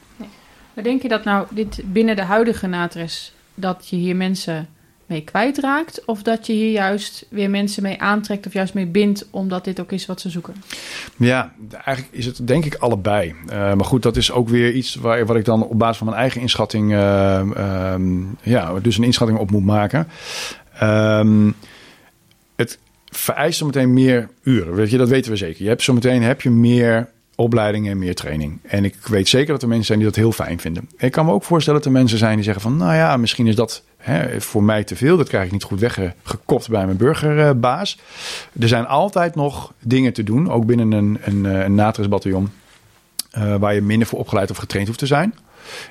[0.75, 4.69] Maar denk je dat nou dit binnen de huidige natres dat je hier mensen
[5.09, 6.05] mee kwijtraakt?
[6.05, 9.81] Of dat je hier juist weer mensen mee aantrekt of juist mee bindt, omdat dit
[9.81, 10.55] ook is wat ze zoeken?
[11.17, 13.29] Ja, eigenlijk is het denk ik allebei.
[13.29, 16.07] Uh, maar goed, dat is ook weer iets waar, wat ik dan op basis van
[16.07, 20.09] mijn eigen inschatting, uh, um, ja, dus een inschatting op moet maken.
[20.83, 21.55] Um,
[22.57, 24.75] het vereist zometeen meer uren.
[24.75, 25.63] Weet je, dat weten we zeker.
[25.63, 27.09] Je hebt zometeen heb je meer
[27.41, 28.59] opleidingen en meer training.
[28.63, 30.89] En ik weet zeker dat er mensen zijn die dat heel fijn vinden.
[30.97, 32.77] Ik kan me ook voorstellen dat er mensen zijn die zeggen van...
[32.77, 35.17] nou ja, misschien is dat hè, voor mij te veel.
[35.17, 37.99] Dat krijg ik niet goed weggekopt bij mijn burgerbaas.
[38.61, 41.77] Er zijn altijd nog dingen te doen, ook binnen een, een.
[43.39, 45.35] Uh, waar je minder voor opgeleid of getraind hoeft te zijn.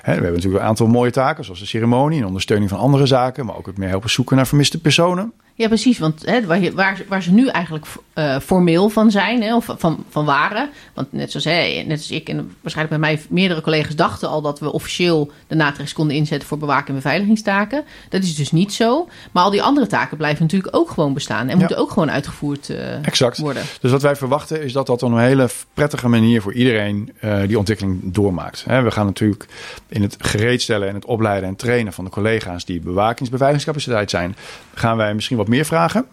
[0.04, 3.46] we hebben natuurlijk een aantal mooie taken, zoals de ceremonie en ondersteuning van andere zaken,
[3.46, 5.32] maar ook het meer helpen zoeken naar vermiste personen.
[5.58, 5.98] Ja, precies.
[5.98, 10.04] Want hè, waar, waar, waar, ze nu eigenlijk uh, formeel van zijn, hè, of van,
[10.08, 10.70] van waren.
[10.94, 14.42] Want net zoals, hè, net als ik en waarschijnlijk bij mij meerdere collega's dachten al
[14.42, 17.84] dat we officieel de natrex konden inzetten voor bewaken en beveiligingstaken.
[18.08, 19.08] Dat is dus niet zo.
[19.32, 21.56] Maar al die andere taken blijven natuurlijk ook gewoon bestaan en ja.
[21.56, 23.38] moeten ook gewoon uitgevoerd uh, exact.
[23.38, 23.62] worden.
[23.80, 27.58] Dus wat wij verwachten is dat dat een hele prettige manier voor iedereen uh, die
[27.58, 28.64] ontwikkeling doormaakt.
[28.66, 29.46] Hè, we gaan natuurlijk
[29.88, 34.36] in het gereedstellen en het opleiden en trainen van de collega's die bewakings- beveiligingscapaciteit zijn,
[34.78, 36.06] gaan wij misschien wat meer vragen.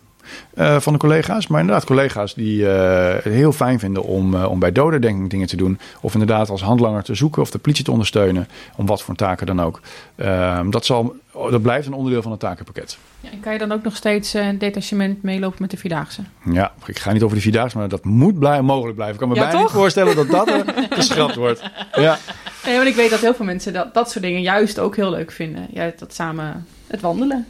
[0.53, 1.47] eh, van de collega's.
[1.47, 5.47] Maar inderdaad, collega's die eh, het heel fijn vinden om, eh, om bij dodendenking dingen
[5.47, 5.79] te doen.
[6.01, 8.47] Of inderdaad als handlanger te zoeken of de politie te ondersteunen.
[8.75, 9.81] Om wat voor taken dan ook.
[10.15, 12.97] Ehm, dat, zal, dat blijft een onderdeel van het takenpakket.
[13.19, 16.21] Ja, en kan je dan ook nog steeds een detachement meelopen met de Vierdaagse?
[16.51, 19.15] Ja, ik ga niet over de Vierdaagse, maar dat moet blij, mogelijk blijven.
[19.15, 19.67] Ik kan me Ja, bijna toch?
[19.67, 20.63] niet voorstellen dat dat
[20.99, 21.61] geschrapt wordt.
[21.93, 22.17] Ja.
[22.65, 25.09] Nee, want ik weet dat heel veel mensen dat, dat soort dingen juist ook heel
[25.09, 25.67] leuk vinden.
[25.71, 27.47] Ja, dat samen het wandelen.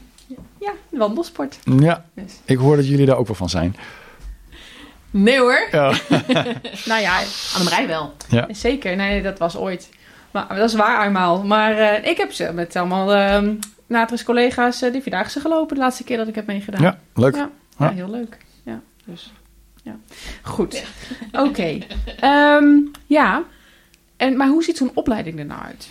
[0.59, 1.59] Ja, de wandelsport.
[1.79, 2.33] ja, Dus.
[2.45, 3.75] ik hoor dat jullie daar ook wel van zijn.
[5.11, 5.67] Nee hoor.
[5.71, 5.93] Ja.
[6.85, 7.21] Nou ja,
[7.53, 8.13] Annemarij wel.
[8.29, 8.47] Ja.
[8.51, 8.95] zeker.
[8.95, 9.89] Nee, dat was ooit.
[10.31, 11.43] Maar dat is waar eenmaal.
[11.43, 13.53] Maar eh, ik heb ze met allemaal ehm
[13.87, 16.81] Natris collega's eh, die Vierdaagse gelopen de laatste keer dat ik heb meegedaan.
[16.81, 17.35] ja, leuk.
[17.35, 17.85] Ja, Ja.
[17.85, 18.37] ja, heel leuk.
[18.63, 19.33] Ja, dus,
[19.83, 19.95] ja.
[20.41, 20.83] Goed.
[21.31, 21.77] Oké.
[22.19, 22.67] Ehm,
[23.05, 23.43] ja.
[24.17, 25.89] En, maar hoe ziet zo'n opleiding er nou uit?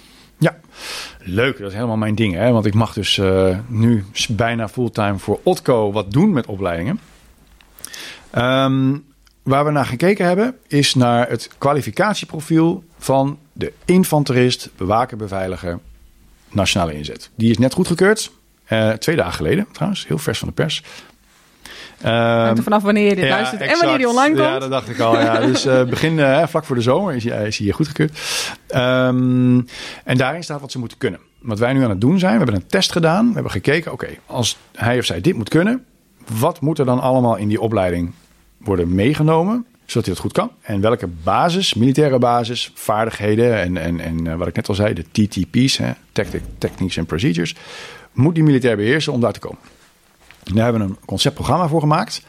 [1.26, 2.35] Leuk, dat is helemaal mijn ding.
[2.35, 2.51] Hè?
[2.51, 7.01] Want ik mag dus eh, nu bijna fulltime voor Otco wat doen met opleidingen.
[8.30, 8.97] Ehm,
[9.43, 15.78] waar we naar gekeken hebben, is naar het kwalificatieprofiel van de infanterist, bewaker, beveiliger,
[16.51, 17.30] nationale inzet.
[17.35, 18.30] Die is net goedgekeurd.
[18.64, 20.82] eh twee dagen geleden trouwens, heel vers van de pers.
[22.00, 24.48] Er vanaf wanneer je dit luistert en wanneer die online komt.
[24.48, 25.18] Ja, dat dacht ik al.
[25.18, 25.40] Ja.
[25.40, 28.18] Dus eh, begin eh, vlak voor de zomer is hij, is hij hier goedgekeurd.
[28.66, 29.60] Ehm,
[30.04, 31.20] en daarin staat wat ze moeten kunnen.
[31.38, 33.26] Wat wij nu aan het doen zijn, we hebben een test gedaan.
[33.26, 35.84] We hebben gekeken, oké, als hij of zij dit moet kunnen,
[36.38, 38.12] wat moet er dan allemaal in die opleiding
[38.58, 40.50] worden meegenomen, zodat hij dat goed kan?
[40.60, 44.94] En welke basis, militaire basis, vaardigheden en, en, en eh, wat ik net al zei,
[44.94, 47.54] de TTP's, hè, tactic, Techniques and Procedures,
[48.12, 49.58] moet die militair beheersen om daar te komen?
[50.45, 52.22] Daar hebben we een conceptprogramma voor gemaakt.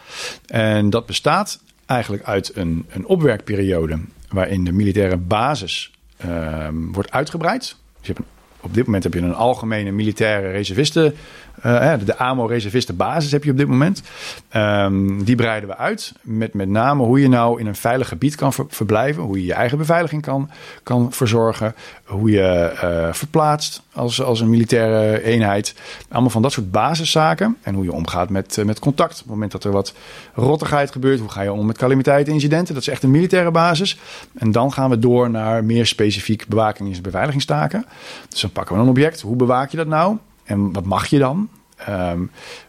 [0.45, 3.99] En dat bestaat eigenlijk uit een, een opwerkperiode
[4.29, 7.75] waarin de militaire basis ehm, wordt uitgebreid.
[8.01, 8.15] Dus
[8.59, 11.15] op dit moment heb je een algemene militaire reservisten,
[11.61, 14.01] de AMO-reservistenbasis heb je op dit moment.
[14.49, 18.35] Ehm, die breiden we uit met met name hoe je nou in een veilig gebied
[18.35, 20.49] kan ver- verblijven, hoe je je eigen beveiliging kan,
[20.83, 21.75] kan verzorgen,
[22.05, 25.75] hoe je eh, verplaatst als, als een militaire eenheid.
[26.09, 27.57] Allemaal van dat soort basiszaken.
[27.61, 29.13] En hoe je omgaat met, eh, met contact.
[29.13, 29.93] Op het moment dat er wat
[30.33, 32.73] rottigheid gebeurt, hoe ga je om met calamiteiten, incidenten.
[32.73, 33.97] Dat is echt een militaire basis.
[34.33, 37.85] En dan gaan we door naar meer specifiek bewakings- en beveiligingstaken.
[38.29, 39.21] Dus dan pakken we een object.
[39.21, 40.17] Hoe bewaak je dat nou?
[40.45, 41.49] En wat mag je dan?
[41.77, 42.19] Ehm,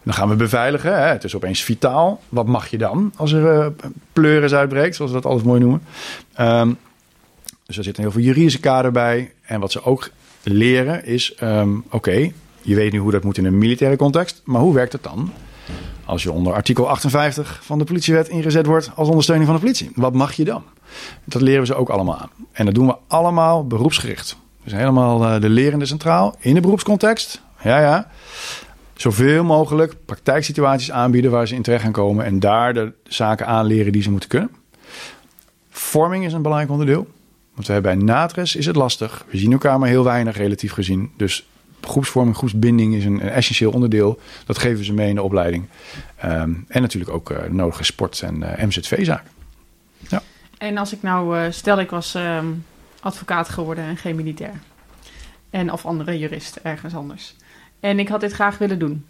[0.03, 0.93] dan gaan we beveiligen.
[0.93, 1.07] Hè?
[1.07, 2.21] Het is opeens vitaal.
[2.29, 3.67] Wat mag je dan als er eh
[4.13, 5.81] pleuris uitbreekt, zoals we dat altijd mooi noemen?
[6.33, 6.73] Ehm,
[7.65, 9.33] dus er zit een heel veel juridische kader bij.
[9.41, 10.09] En wat ze ook
[10.43, 14.61] leren is: ehm, oké, je weet nu hoe dat moet in een militaire context, maar
[14.61, 15.31] hoe werkt het dan
[16.07, 19.91] als je onder artikel 58 van de politiewet ingezet wordt als ondersteuning van de politie?
[19.95, 20.63] Wat mag je dan?
[21.23, 22.29] Dat leren we ze ook allemaal.
[22.51, 24.37] En dat doen we allemaal beroepsgericht.
[24.63, 27.41] Dus helemaal eh, de lerende centraal in de beroepscontext.
[27.67, 28.09] Ja, ja.
[28.93, 33.91] Zoveel mogelijk praktijksituaties aanbieden waar ze in terecht gaan komen en daar de zaken aanleren
[33.91, 34.49] die ze moeten kunnen.
[35.69, 37.07] Vorming is een belangrijk onderdeel.
[37.53, 39.25] Want we hebben bij Natres is het lastig.
[39.29, 41.11] We zien elkaar maar heel weinig relatief gezien.
[41.17, 41.47] Dus
[41.81, 44.19] groepsvorming, groepsbinding is een, essentieel onderdeel.
[44.45, 45.67] Dat geven ze mee in de opleiding.
[46.15, 49.31] Ehm, en natuurlijk ook eh, nodige sport- en eh, MZV-zaken.
[50.57, 52.45] En als ik nou, eh, stel ik was ehm,
[52.99, 54.53] advocaat geworden en geen militair.
[55.49, 57.35] En of andere jurist ergens anders.
[57.79, 59.05] En ik had dit graag willen doen.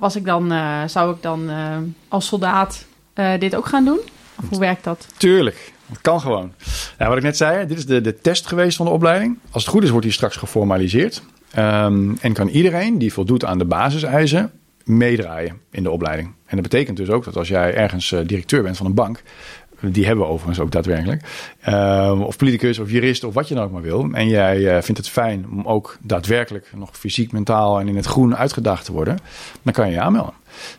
[0.00, 1.76] Was ik dan, eh, zou ik dan eh,
[2.08, 4.00] als soldaat eh, dit ook gaan doen?
[4.42, 5.06] Of hoe werkt dat?
[5.16, 6.52] Tuurlijk, dat kan gewoon.
[6.98, 9.38] Nou, wat ik net zei, dit is de, de test geweest van de opleiding.
[9.50, 11.22] Als het goed is, wordt die straks geformaliseerd.
[11.50, 14.52] Ehm, en kan iedereen die voldoet aan de basiseisen
[14.84, 16.28] meedraaien in de opleiding.
[16.46, 19.22] En dat betekent dus ook dat als jij ergens directeur bent van een bank,
[19.92, 21.22] die hebben we overigens ook daadwerkelijk,
[21.60, 24.82] ehm, of politicus of jurist of wat je dan ook maar wil, en jij eh,
[24.82, 28.92] vindt het fijn om ook daadwerkelijk nog fysiek, mentaal en in het groen uitgedaagd te
[28.92, 29.18] worden,
[29.62, 30.34] dan kan je je aanmelden.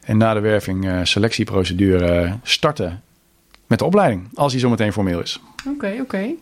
[0.05, 3.03] En na de werving eh, selectieprocedure starten
[3.67, 5.39] met de opleiding, als die zometeen formeel is.
[5.67, 6.33] Oké, oké.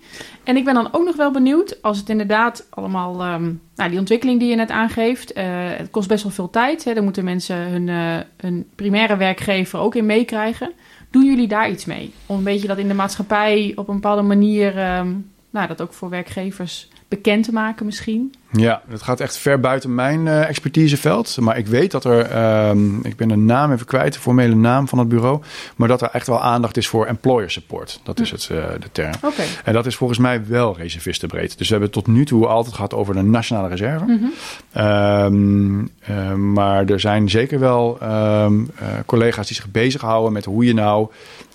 [0.44, 4.00] En ik ben dan ook nog wel benieuwd, als het inderdaad allemaal, ehm, nou, die
[4.00, 6.84] ontwikkeling die je net aangeeft, eh, het kost best wel veel tijd.
[6.84, 6.94] Hè?
[6.94, 10.72] Daar moeten mensen hun, eh, hun primaire werkgever ook in meekrijgen.
[11.14, 12.14] Doen jullie daar iets mee?
[12.26, 15.14] Om een beetje dat in de maatschappij op een bepaalde manier, ehm,
[15.50, 18.34] nou, dat ook voor werkgevers bekend te maken misschien?
[18.52, 21.38] Ja, dat gaat echt ver buiten mijn eh, expertiseveld.
[21.40, 24.88] Maar ik weet dat er, ehm, ik ben de naam even kwijt, de formele naam
[24.88, 25.42] van het bureau.
[25.76, 28.00] Maar dat er echt wel aandacht is voor employer support.
[28.04, 29.14] Dat is het, eh, de term.
[29.22, 29.42] Oké.
[29.64, 31.58] En dat is volgens mij wel reservistenbreed.
[31.58, 34.06] Dus we hebben het tot nu toe altijd gehad over de nationale reserve.
[34.06, 34.26] Mhm.
[34.72, 40.66] Ehm, eh, maar er zijn zeker wel ehm, eh, collega's die zich bezighouden met hoe
[40.66, 41.08] je nou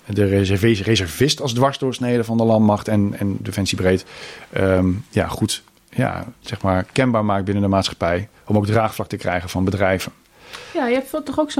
[0.09, 4.05] de reserve- reservist als dwarsdoorsnede van de landmacht en, en defensiebreed
[4.51, 8.29] ehm, ja, goed ja, zeg maar kenbaar maakt binnen de maatschappij.
[8.45, 10.11] Om ook draagvlak te krijgen van bedrijven.
[10.73, 11.51] Ja, je hebt toch ook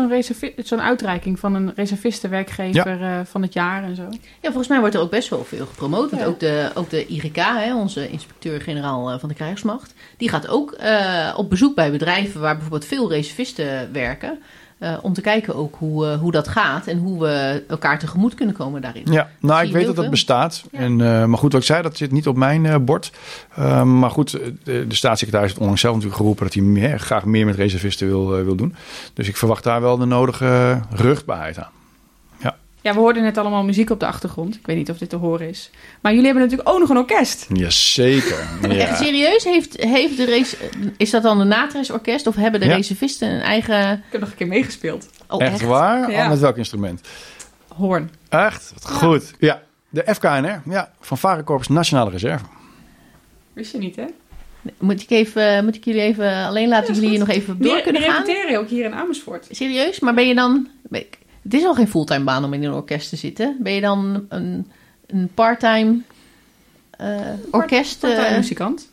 [0.64, 4.04] zo'n uitreiking van een reservistenwerkgever eh, van het jaar en zo.
[4.12, 6.10] Ja, volgens mij wordt er ook best wel veel gepromoot.
[6.10, 6.28] Want Ja.
[6.28, 10.72] ook de, ook de IRK, hè, onze inspecteur-generaal eh, van de krijgsmacht, die gaat ook
[10.72, 14.40] eh, op bezoek bij bedrijven waar bijvoorbeeld veel reservisten werken.
[14.80, 18.34] Eh, om te kijken ook hoe, eh, hoe dat gaat en hoe we elkaar tegemoet
[18.34, 19.04] kunnen komen daarin.
[19.12, 20.64] Ja, nou, zie ik weet dat dat bestaat.
[20.72, 20.80] Ja.
[20.80, 23.12] En, eh, maar goed, wat ik zei, dat zit niet op mijn bord.
[23.56, 24.32] Eh, maar goed,
[24.64, 28.08] de, de staatssecretaris heeft onlangs zelf natuurlijk geroepen dat hij meer, graag meer met reservisten
[28.08, 28.76] wil, wil doen.
[29.14, 31.79] Dus ik verwacht daar wel de nodige rugbaarheid aan.
[32.82, 34.56] Ja, we hoorden net allemaal muziek op de achtergrond.
[34.56, 35.70] Ik weet niet of dit te horen is.
[36.02, 37.48] Maar jullie hebben natuurlijk ook nog een orkest.
[37.54, 38.40] Jazeker.
[38.62, 38.96] Echt Ja.
[38.96, 39.44] serieus?
[39.44, 40.58] Heeft, heeft de race,
[40.98, 42.76] is dat dan de Natres Orkest of hebben de Ja.
[42.76, 43.92] reservisten een eigen...
[43.92, 45.10] Ik heb nog een keer meegespeeld.
[45.28, 46.12] Oh, Echt waar?
[46.12, 46.24] Ja.
[46.24, 47.02] Oh, met welk instrument?
[47.68, 48.10] Hoorn.
[48.30, 48.72] Echt?
[48.74, 49.34] Wat goed.
[49.40, 50.62] Ja, de FKNR.
[50.66, 52.46] Ja, van Varenkorps Nationale Reserve.
[53.54, 54.06] Wist je niet, hè?
[54.78, 57.28] Moet ik, even, moet ik jullie even alleen laten Ja, jullie goed.
[57.28, 58.26] nog even door kunnen gaan?
[58.26, 59.48] repeteren ook hier in Amersfoort.
[59.52, 60.00] Serieus?
[60.00, 60.68] Maar ben je dan...
[61.44, 63.58] ik- Het is al geen fulltime baan om in een orkest te zitten.
[63.60, 64.72] Ben je dan een,
[65.08, 65.98] een parttime
[66.92, 67.16] eh,
[67.52, 68.04] orkest?
[68.04, 68.90] eh, muzikant.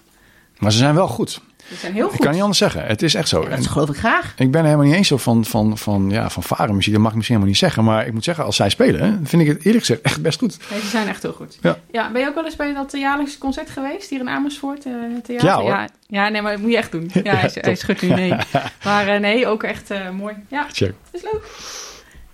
[0.59, 1.41] Maar ze zijn wel goed.
[1.69, 2.21] Die zijn heel Ik goed.
[2.21, 2.85] kan niet anders zeggen.
[2.87, 3.43] Het is echt zo.
[3.43, 4.35] ja, dat geloof ik graag.
[4.37, 6.93] ik ben helemaal niet eens zo van, van, van, ja, van varenmuziek.
[6.93, 7.85] Dat mag ik misschien helemaal niet zeggen.
[7.85, 10.57] Maar ik moet zeggen, als zij spelen, vind ik het eerlijk gezegd echt best goed.
[10.71, 11.59] Nee, ze zijn echt heel goed.
[11.91, 12.11] Ja.
[12.11, 14.85] ben je ook wel eens bij dat jaarlijkse concert geweest hier in Amersfoort?
[14.85, 14.93] eh,
[15.23, 15.49] theater?
[15.49, 15.71] Ja, hoor.
[15.71, 17.11] Ja, ja, nee, maar dat moet je echt doen.
[17.25, 18.35] Ja, hij, Ja, schudt nu nee.
[18.85, 20.35] Maar nee, ook echt eh, mooi.
[20.49, 20.95] Ja, Check.
[21.13, 21.45] is leuk.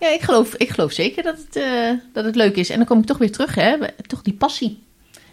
[0.02, 2.70] Ja, ik geloof, ik geloof zeker dat het, eh, dat het leuk is.
[2.70, 3.76] En dan kom ik toch weer terug, hè.
[4.06, 4.82] Toch die passie.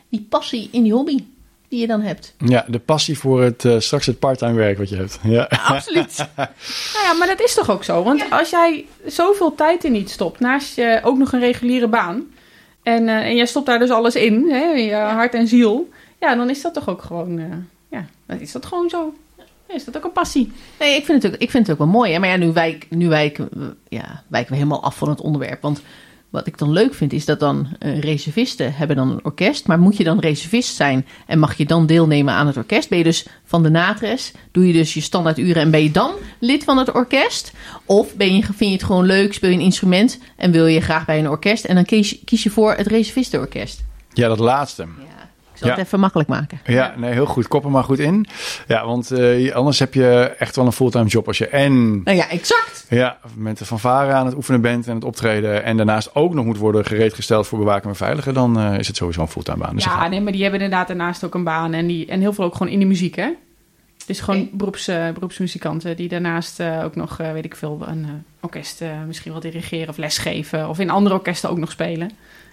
[0.09, 1.23] Die passie in die hobby
[1.67, 2.33] die je dan hebt.
[2.37, 5.19] Ja, de passie voor het, eh, straks het parttime werk wat je hebt.
[5.37, 5.43] Ja.
[5.43, 6.17] Absoluut.
[6.93, 8.03] Nou ja, maar dat is toch ook zo?
[8.03, 8.37] Want Ja.
[8.37, 12.23] als jij zoveel tijd in iets stopt, naast je ook nog een reguliere baan,
[12.83, 15.89] en, eh, en jij stopt daar dus alles in, hè, je hart en ziel,
[16.19, 17.45] ja, dan is dat toch ook gewoon, eh,
[17.91, 19.13] ja, dan is dat gewoon zo.
[19.73, 20.51] Is dat ook een passie?
[20.79, 22.11] Nee, ik vind het ook, ik vind het ook wel mooi.
[22.13, 22.19] Hè?
[22.19, 25.61] Maar ja, nu, wijk, nu wijken, we- ja, wijken we helemaal af van het onderwerp.
[25.61, 25.81] Want
[26.29, 29.67] wat ik dan leuk vind, is dat dan eh, reservisten hebben dan een orkest.
[29.67, 32.89] Maar moet je dan reservist zijn en mag je dan deelnemen aan het orkest?
[32.89, 36.11] Ben je dus van de natres, doe je dus je standaarduren en ben je dan
[36.39, 37.51] lid van het orkest?
[37.85, 40.81] Of ben je, vind je het gewoon leuk, speel je een instrument en wil je
[40.81, 41.65] graag bij een orkest?
[41.65, 43.83] En dan kies, je- kies je voor het reservistenorkest.
[44.13, 44.87] ja, dat laatste.
[45.59, 45.75] Zal Ja.
[45.75, 46.59] het even makkelijk maken.
[46.65, 47.47] Ja, nee, heel goed.
[47.47, 48.25] Kop er maar goed in.
[48.67, 52.17] Ja, want eh, anders heb je echt wel een fulltime job als je en Nou
[52.17, 52.85] ja, exact.
[52.89, 56.45] ja, met de fanfare aan het oefenen bent en het optreden en daarnaast ook nog
[56.45, 59.75] moet worden gereedgesteld voor bewaken en veiligen, dan eh, is het sowieso een fulltime baan.
[59.75, 62.33] Dus ja, nee, maar die hebben inderdaad daarnaast ook een baan en, die, en heel
[62.33, 63.29] veel ook gewoon in de muziek, hè?
[63.99, 67.81] Het is gewoon beroeps, eh, beroepsmuzikanten die daarnaast eh, ook nog, eh, weet ik veel,
[67.87, 70.69] een eh, orkest eh, misschien wel dirigeren of lesgeven.
[70.69, 72.11] Of in andere orkesten ook nog spelen.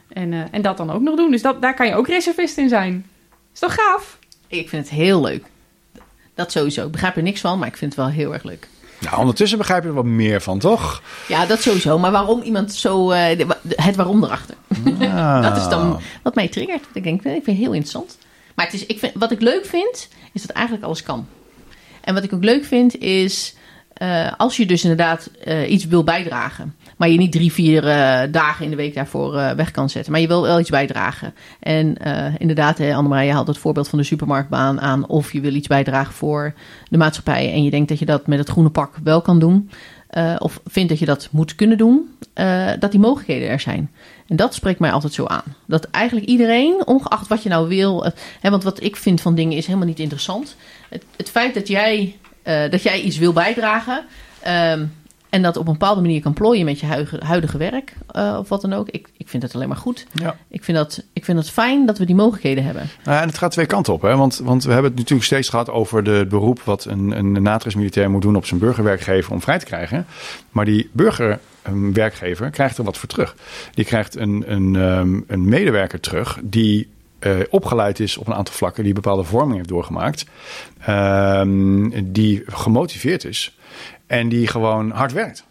[0.09, 1.31] En, eh, en dat dan ook nog doen.
[1.31, 3.07] Dus dat, daar kan je ook reservist in zijn.
[3.55, 4.19] Is toch gaaf?
[4.47, 5.45] Ik vind het heel leuk.
[6.35, 6.87] Dat sowieso.
[6.87, 8.69] Ik begrijp er niks van, maar ik vind het wel heel erg leuk.
[9.01, 11.03] Nou, ondertussen begrijp je er wat meer van, toch?
[11.29, 11.99] Ja, dat sowieso.
[11.99, 13.11] Maar waarom iemand zo...
[13.11, 13.47] eh,
[13.77, 14.55] het waarom erachter.
[15.01, 15.43] Ah.
[15.49, 16.85] Dat is dan wat mij triggert.
[16.93, 18.19] Ik denk, ik vind het heel interessant.
[18.55, 21.27] Maar het is, ik vind, wat ik leuk vind, is dat eigenlijk alles kan.
[22.01, 23.55] En wat ik ook leuk vind, is...
[23.93, 26.77] eh, als je dus inderdaad eh, iets wil bijdragen...
[26.97, 30.13] maar je niet drie, vier eh, dagen in de week daarvoor eh, weg kan zetten...
[30.13, 31.35] maar je wil wel iets bijdragen.
[31.61, 35.07] En eh, inderdaad, Annemarie, je haalt het voorbeeld van de supermarktbaan aan...
[35.09, 36.55] of je wil iets bijdragen voor
[36.89, 37.53] de maatschappij...
[37.53, 39.71] en je denkt dat je dat met het groene pak wel kan doen...
[40.39, 42.09] of vindt dat je dat moet kunnen doen...
[42.79, 43.91] dat die mogelijkheden er zijn.
[44.27, 45.55] En dat spreekt mij altijd zo aan.
[45.67, 48.05] Dat eigenlijk iedereen, ongeacht wat je nou wil...
[48.41, 50.57] hè, want wat ik vind van dingen is helemaal niet interessant.
[51.17, 54.05] Het, feit dat jij, dat jij iets wil bijdragen...
[54.43, 54.85] ehm,
[55.31, 57.95] en dat op een bepaalde manier kan plooien met je huidige, huidige werk...
[58.11, 58.89] eh, of wat dan ook.
[58.89, 60.07] Ik, ik vind het alleen maar goed.
[60.12, 60.37] Ja.
[60.49, 62.89] Ik vind, dat, ik vind het fijn dat we die mogelijkheden hebben.
[63.05, 64.03] Nou, en het gaat twee kanten op.
[64.03, 64.16] Hè?
[64.16, 67.43] Want, want we hebben het natuurlijk steeds gehad over de, het beroep wat een, een
[67.43, 70.07] natris-militair moet doen op zijn burgerwerkgever om vrij te krijgen.
[70.51, 73.37] Maar die burgerwerkgever krijgt er wat voor terug.
[73.74, 78.55] Die krijgt een, een, ehm, een medewerker terug die eh, opgeleid is op een aantal
[78.55, 80.24] vlakken, die bepaalde vorming heeft doorgemaakt,
[80.81, 83.57] ehm, die gemotiveerd is
[84.07, 85.45] en die gewoon hard werkt.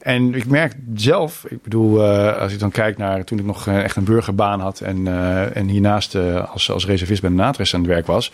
[0.00, 3.66] En ik merk zelf, ik bedoel, eh, als ik dan kijk naar toen ik nog
[3.66, 6.16] eh, echt een burgerbaan had en, eh, en hiernaast
[6.52, 8.32] als, als reservist bij de Natres aan het werk was,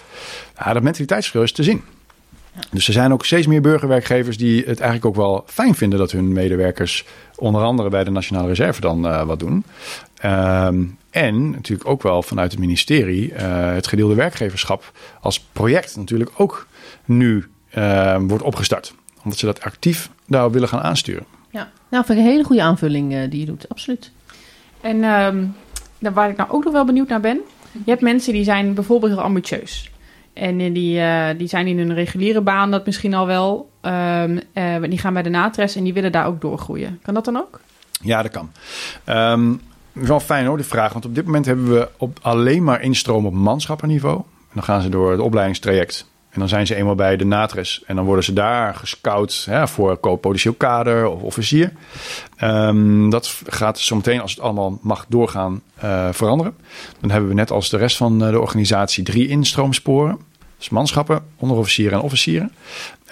[0.59, 1.83] ja, dat mentaliteitsverschil is te zien.
[2.71, 6.11] Dus er zijn ook steeds meer burgerwerkgevers die het eigenlijk ook wel fijn vinden dat
[6.11, 7.05] hun medewerkers
[7.35, 9.65] onder andere bij de Nationale Reserve dan wat doen.
[10.17, 16.67] Ehm, en natuurlijk ook wel vanuit het ministerie het gedeelde werkgeverschap als project natuurlijk ook
[17.05, 17.49] nu
[18.19, 18.95] wordt opgestart.
[19.27, 21.25] Omdat ze dat actief daarop willen gaan aansturen.
[21.51, 23.69] Ja, nou vind ik een hele goede aanvulling eh, die je doet.
[23.69, 24.11] Absoluut.
[24.81, 25.45] En ehm,
[25.99, 27.41] daar waar ik nou ook nog wel benieuwd naar ben.
[27.73, 29.91] Je hebt mensen die zijn bijvoorbeeld heel ambitieus.
[30.33, 33.71] En eh, die, eh, die zijn in hun reguliere baan dat misschien al wel.
[33.81, 36.99] ehm, eh, die gaan bij de natres en die willen daar ook doorgroeien.
[37.03, 37.61] Kan dat dan ook?
[38.01, 38.51] Ja, dat kan.
[39.05, 39.53] Ehm,
[39.93, 40.93] is wel fijn hoor, de vraag.
[40.93, 44.17] Want op dit moment hebben we op alleen maar instroom op manschappenniveau.
[44.17, 46.07] En dan gaan ze door het opleidingstraject.
[46.37, 47.83] En dan zijn ze eenmaal bij de natres.
[47.87, 51.73] En dan worden ze daar gescout hè, voor potentieel kader of officier.
[52.37, 56.57] Ehm, dat gaat zometeen, als het allemaal mag doorgaan, uh, veranderen.
[57.01, 60.19] Dan hebben we net als de rest van de organisatie drie instroomsporen.
[60.59, 62.53] Dus manschappen, onderofficieren en officieren.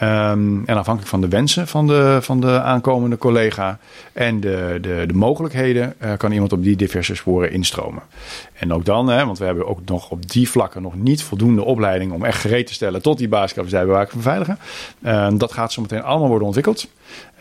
[0.03, 3.79] Um, en afhankelijk van de wensen van de, van de aankomende collega
[4.13, 8.03] en de, de, de mogelijkheden, uh, kan iemand op die diverse sporen instromen.
[8.53, 11.65] En ook dan, hè, want we hebben ook nog op die vlakken nog niet voldoende
[11.65, 14.59] opleiding om echt gereed te stellen tot die basiscapaciteit bewaken van veiligen.
[15.05, 16.89] Uh, dat gaat zo meteen allemaal worden ontwikkeld.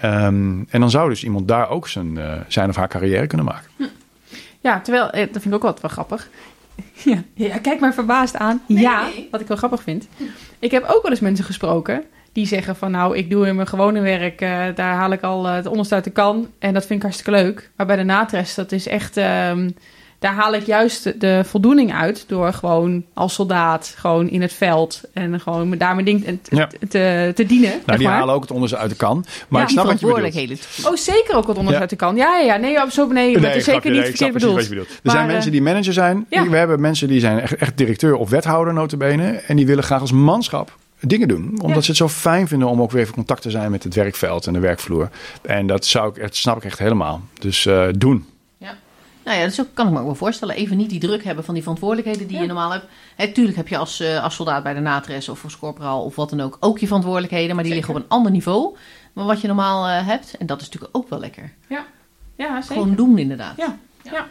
[0.04, 3.46] Um, en dan zou dus iemand daar ook zijn, uh, zijn of haar carrière kunnen
[3.46, 3.70] maken.
[4.60, 6.30] Ja, terwijl, dat vind ik ook wel grappig.
[7.04, 8.62] Ja, ja, kijk maar verbaasd aan.
[8.68, 9.28] Nee, ja, nee.
[9.32, 10.08] wat ik wel grappig vind.
[10.60, 13.68] Ik heb ook wel eens mensen gesproken die zeggen van nou, ik doe in mijn
[13.68, 16.48] gewone werk, uh, daar haal ik al uh, het onderste uit de kan.
[16.60, 17.72] En dat vind ik hartstikke leuk.
[17.76, 19.76] Maar bij de natres, dat is echt, um,
[20.20, 25.02] daar haal ik juist de, voldoening uit door gewoon als soldaat gewoon in het veld
[25.14, 26.70] en gewoon met daar mijn ding te, ja.
[26.90, 27.74] te, te, dienen.
[27.86, 28.18] Nou, die maar.
[28.18, 29.26] halen ook het onderste uit de kan.
[29.48, 30.58] Maar ja, ik snap wat je bedoelt.
[30.86, 31.80] Oh, zeker ook het onderste ja.
[31.80, 32.16] uit de kan.
[32.16, 32.56] Ja, ja, ja.
[32.56, 34.72] Nee, zo nee, dat is zeker niet nee, verkeerd bedoeld.
[34.72, 36.26] Er maar, zijn mensen die manager zijn.
[36.30, 39.42] We hebben mensen die zijn echt, echt directeur of wethouder notabene.
[39.48, 40.72] En die willen graag als manschap
[41.08, 41.50] dingen doen.
[41.52, 41.82] Omdat ja.
[41.82, 44.48] ze het zo fijn vinden om ook weer even contact te zijn met het werkveld
[44.48, 45.10] en de werkvloer.
[45.42, 47.22] En dat, zou ik, dat snap ik echt helemaal.
[47.40, 48.26] Dus uh, doen.
[48.58, 48.76] Ja.
[49.24, 50.56] Nou ja, dat kan ik me ook wel voorstellen.
[50.56, 52.42] Even niet die druk hebben van die verantwoordelijkheden die ja.
[52.42, 52.86] je normaal hebt.
[53.16, 56.16] Hè, tuurlijk heb je als, uh, als soldaat bij de natres of als corporaal of
[56.16, 57.56] wat dan ook ook je verantwoordelijkheden.
[57.56, 57.88] Maar die zeker.
[57.88, 58.76] liggen op een ander niveau
[59.14, 60.38] dan wat je normaal uh, hebt.
[60.38, 61.54] En dat is natuurlijk ook wel lekker.
[61.68, 61.86] Ja,
[62.36, 62.82] ja zeker.
[62.82, 63.58] Gewoon doen inderdaad.
[63.58, 64.12] Ja, ja.
[64.12, 64.28] ja.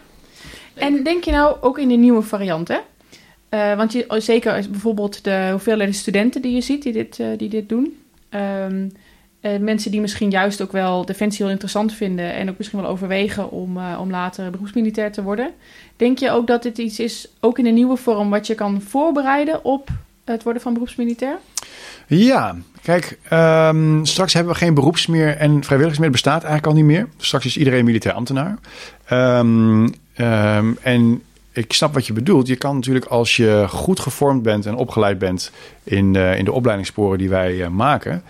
[0.75, 2.79] En denk je nou ook in de nieuwe variant, hè?
[3.55, 7.49] Uh, want je, zeker bijvoorbeeld de hoeveelheid studenten die je ziet die dit, uh, die
[7.49, 7.97] dit doen.
[8.31, 8.93] Um,
[9.61, 13.51] mensen die misschien juist ook wel defensie heel interessant vinden en ook misschien wel overwegen
[13.51, 15.51] om, om later beroepsmilitair te worden.
[15.97, 18.83] Denk je ook dat dit iets is, ook in een nieuwe vorm, wat je kan
[18.83, 19.89] voorbereiden op
[20.25, 21.39] het worden van beroepsmilitair?
[22.07, 26.11] Ja, kijk, um, straks hebben we geen beroeps meer en vrijwilligers meer.
[26.11, 27.09] Bestaat eigenlijk al niet meer.
[27.17, 28.59] Straks is iedereen militair ambtenaar.
[29.11, 29.95] Um,
[30.83, 31.23] en
[31.53, 32.47] ik snap wat je bedoelt.
[32.47, 35.51] Je kan natuurlijk als je goed gevormd bent en opgeleid bent
[35.85, 38.23] in de, in de opleidingssporen die wij uh, maken,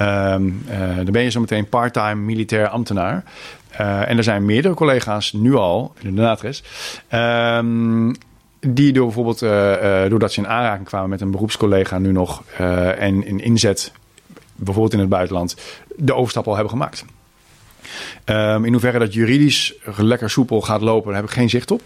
[0.00, 3.24] um, uh, dan ben je zo meteen part-time militair ambtenaar.
[4.06, 6.62] En er zijn meerdere collega's nu al, in de NATRES,
[7.12, 8.14] um,
[8.60, 9.38] die door bijvoorbeeld,
[10.10, 12.42] doordat ze in aanraking kwamen met een beroepscollega nu nog
[12.98, 13.92] en in inzet,
[14.54, 15.56] bijvoorbeeld in het buitenland,
[15.96, 17.04] de overstap al hebben gemaakt.
[18.24, 21.82] Um, in hoeverre dat juridisch lekker soepel gaat lopen, daar heb ik geen zicht op.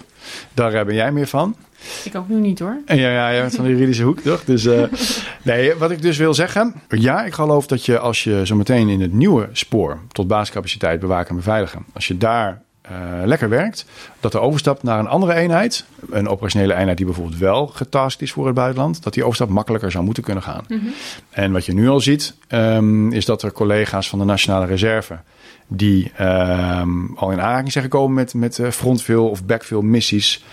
[0.54, 1.56] Daar ben jij meer van.
[2.04, 2.76] Ik ook nu niet hoor.
[2.86, 4.44] En ja, ja, jij bent van de juridische hoek, toch?
[4.44, 4.82] Dus uh,
[5.42, 6.74] nee, wat ik dus wil zeggen.
[6.88, 11.00] Ja, ik geloof dat je als je zo meteen in het nieuwe spoor tot basiscapaciteit
[11.00, 13.84] bewaken en beveiligen, als je daar uh, lekker werkt,
[14.20, 18.32] dat de overstap naar een andere eenheid, een operationele eenheid die bijvoorbeeld wel getaskt is
[18.32, 20.64] voor het buitenland, dat die overstap makkelijker zou moeten kunnen gaan.
[20.68, 20.92] Mm -hmm.
[21.30, 25.18] En wat je nu al ziet, um, is dat er collega's van de Nationale Reserve
[25.66, 30.44] die um, al in aanraking zijn gekomen met, met uh, frontfill of backfill missies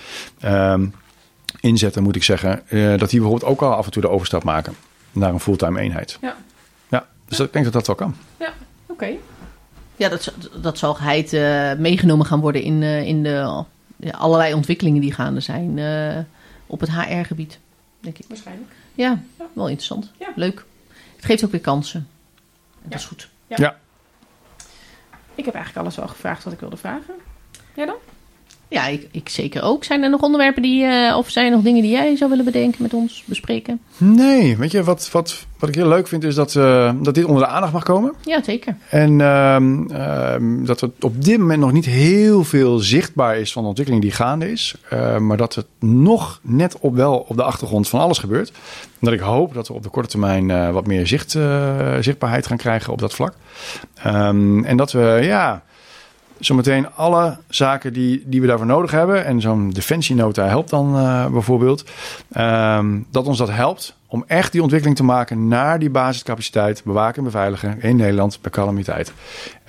[0.45, 0.93] um,
[1.59, 2.61] inzetten, moet ik zeggen.
[2.69, 4.75] Uh, dat die bijvoorbeeld ook al af en toe de overstap maken
[5.11, 6.17] naar een fulltime eenheid.
[6.21, 6.35] Ja.
[6.87, 7.43] Ja, dus ja.
[7.43, 8.15] ik denk dat dat wel kan.
[8.39, 8.91] Ja, oké.
[8.91, 9.19] Okay.
[9.95, 13.63] Ja, dat, dat zal geheid uh, meegenomen gaan worden in, in de
[13.95, 15.79] ja, allerlei ontwikkelingen die gaande zijn
[16.67, 17.59] op het HR-gebied,
[17.99, 18.25] denk ik.
[18.27, 18.71] Waarschijnlijk.
[18.93, 19.45] Ja, ja.
[19.53, 20.11] wel interessant.
[20.19, 20.27] Ja.
[20.35, 20.65] Leuk.
[21.15, 22.07] Het geeft ook weer kansen.
[22.83, 23.29] En dat is goed.
[23.47, 23.77] ja.
[25.39, 27.15] Ik heb eigenlijk alles wel gevraagd wat ik wilde vragen.
[27.75, 27.95] Jij dan?
[28.69, 29.83] Ja, ik, ik zeker ook.
[29.83, 32.45] Zijn er nog onderwerpen die, uh, of zijn er nog dingen die jij zou willen
[32.45, 33.79] bedenken met ons, bespreken?
[33.97, 37.25] Nee, weet je, wat, wat, wat ik heel leuk vind is dat, uh, dat dit
[37.25, 38.13] onder de aandacht mag komen.
[38.25, 38.75] Ja, zeker.
[38.89, 43.67] En uh, dat er op dit moment nog niet heel veel zichtbaar is van de
[43.67, 44.75] ontwikkeling die gaande is.
[45.19, 48.49] maar dat het nog net op wel op de achtergrond van alles gebeurt.
[48.49, 48.55] En
[48.99, 51.37] dat ik hoop dat we op de korte termijn wat meer zicht,
[51.99, 53.33] zichtbaarheid gaan krijgen op dat vlak.
[54.05, 55.63] Um, en dat we, ja
[56.39, 59.25] zometeen alle zaken die, die we daarvoor nodig hebben.
[59.25, 61.83] En zo'n defensienota helpt dan uh, bijvoorbeeld.
[62.37, 66.83] Um, dat ons dat helpt om echt die ontwikkeling te maken naar die basiscapaciteit.
[66.83, 69.13] Bewaken en beveiligen in Nederland bij calamiteit.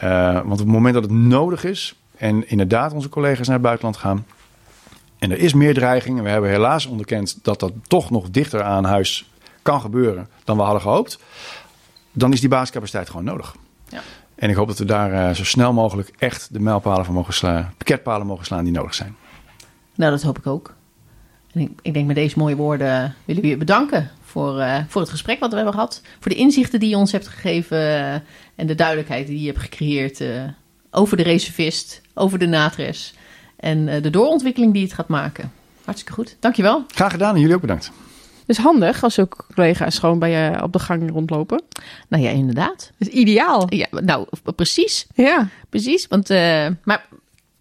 [0.05, 1.95] Uh, want op het moment dat het nodig is.
[2.17, 4.27] En inderdaad onze collega's naar het buitenland gaan.
[5.19, 6.19] En er is meer dreiging.
[6.19, 9.31] En we hebben helaas onderkend dat dat toch nog dichter aan huis
[9.63, 11.19] kan gebeuren dan we hadden gehoopt.
[12.13, 13.55] Dan is die basiscapaciteit gewoon nodig.
[13.89, 14.01] Ja.
[14.41, 17.35] En ik hoop dat we daar uh, zo snel mogelijk echt de mijlpalen van mogen
[17.35, 19.17] slaan, pakketpalen mogen slaan die nodig zijn.
[19.95, 20.75] Nou, dat hoop ik ook.
[21.53, 25.01] En ik, ik denk met deze mooie woorden willen we je bedanken voor, eh, voor
[25.01, 26.03] het gesprek wat we hebben gehad.
[26.21, 28.15] Voor de inzichten die je ons hebt gegeven eh,
[28.55, 30.43] en de duidelijkheid die je hebt gecreëerd eh,
[30.91, 33.15] over de reservist, over de natres
[33.57, 35.53] en eh, de doorontwikkeling die het gaat maken.
[35.85, 36.37] Hartstikke goed.
[36.41, 36.85] Dankjewel.
[36.95, 37.93] Graag gedaan en jullie ook bedankt.
[38.51, 41.63] Dus handig als ook collega's gewoon bij je op de gang rondlopen.
[42.09, 42.93] Nou ja, inderdaad.
[42.99, 43.67] Dat is ideaal.
[43.75, 44.27] Ja, nou,
[44.57, 45.07] precies.
[45.15, 45.49] Ja.
[45.69, 46.07] Precies.
[46.09, 47.07] Want, eh, maar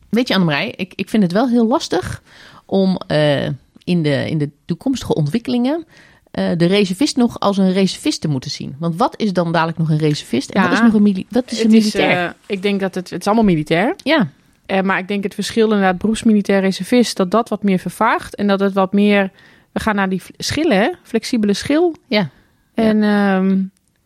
[0.09, 2.21] weet je, Annemarij, ik, ik vind het wel heel lastig
[2.65, 3.45] om eh,
[3.83, 5.85] in, de, in de toekomstige ontwikkelingen
[6.31, 8.75] eh, de reservist nog als een reservist te moeten zien.
[8.79, 10.67] Want wat is dan dadelijk nog een reservist en Ja.
[10.67, 12.25] wat is nog een, mili wat is een Het is, militair?
[12.27, 13.95] eh, ik denk dat het, het is allemaal militair.
[14.03, 14.29] ja,
[14.65, 18.35] Eh, maar ik denk het verschil inderdaad beroepsmilitair reservist, dat dat wat meer vervaagt.
[18.35, 19.31] En dat het wat meer,
[19.71, 20.89] we gaan naar die schillen, hè?
[21.03, 21.95] flexibele schil.
[22.07, 22.29] ja.
[22.73, 23.61] En ehm,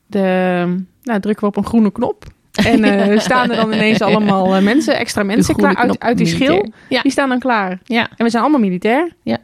[0.07, 2.25] de, nou, drukken we op een groene knop.
[2.65, 6.27] En eh, staan er dan ineens allemaal eh, mensen, extra mensen klaar uit, uit die
[6.27, 6.71] schil.
[6.89, 7.01] Ja.
[7.01, 7.79] Die staan dan klaar.
[7.83, 9.13] Ja, En we zijn allemaal militair.
[9.23, 9.37] ja.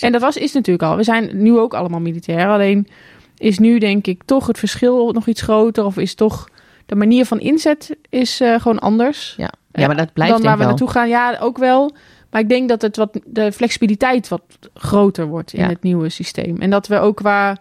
[0.00, 0.96] En dat was, is natuurlijk al.
[0.96, 2.48] We zijn nu ook allemaal militair.
[2.48, 2.88] Alleen
[3.36, 5.84] is nu denk ik toch het verschil nog iets groter.
[5.84, 6.48] Of is toch
[6.86, 9.34] de manier van inzet is eh, gewoon anders.
[9.36, 9.50] ja.
[9.72, 10.68] ja, maar dat blijft dan waar we wel.
[10.68, 11.08] naartoe gaan.
[11.08, 11.94] Ja, ook wel.
[12.34, 14.42] Maar ik denk dat het wat, de flexibiliteit wat
[14.74, 15.68] groter wordt in Ja.
[15.68, 16.56] het nieuwe systeem.
[16.60, 17.56] En dat we ook qua...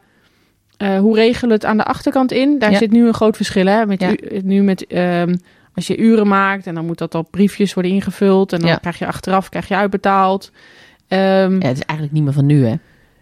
[0.78, 2.60] eh, hoe regelen het aan de achterkant in?
[2.60, 2.78] Daar Ja.
[2.78, 3.66] zit nu een groot verschil.
[3.66, 3.86] Hè?
[3.86, 4.10] Met Ja.
[4.10, 4.88] u- nu met...
[4.88, 5.36] ehm,
[5.76, 8.54] als je uren maakt en dan moet dat op briefjes worden ingevuld.
[8.54, 10.52] En dan krijg je achteraf krijg je uitbetaald.
[11.08, 11.18] Ja,
[11.50, 12.76] het is eigenlijk niet meer van nu, hè?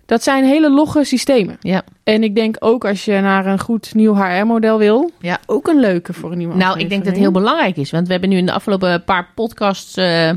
[0.06, 1.58] dat zijn hele logge systemen.
[1.60, 1.82] Ja.
[2.04, 5.40] En ik denk ook als je naar een goed nieuw HR-model wil, Ja.
[5.46, 7.92] ook een leuke voor een nieuwe Nou, ik denk dat het heel belangrijk is.
[7.92, 9.98] Want we hebben nu in de afgelopen paar podcasts...
[9.98, 10.32] eh,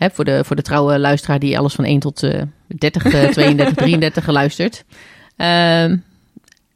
[0.00, 2.42] hè, voor, de, voor de trouwe luisteraar die alles van 1 tot eh
[2.78, 4.84] 30, eh, 32, 33 geluisterd.
[5.36, 5.96] Ehm,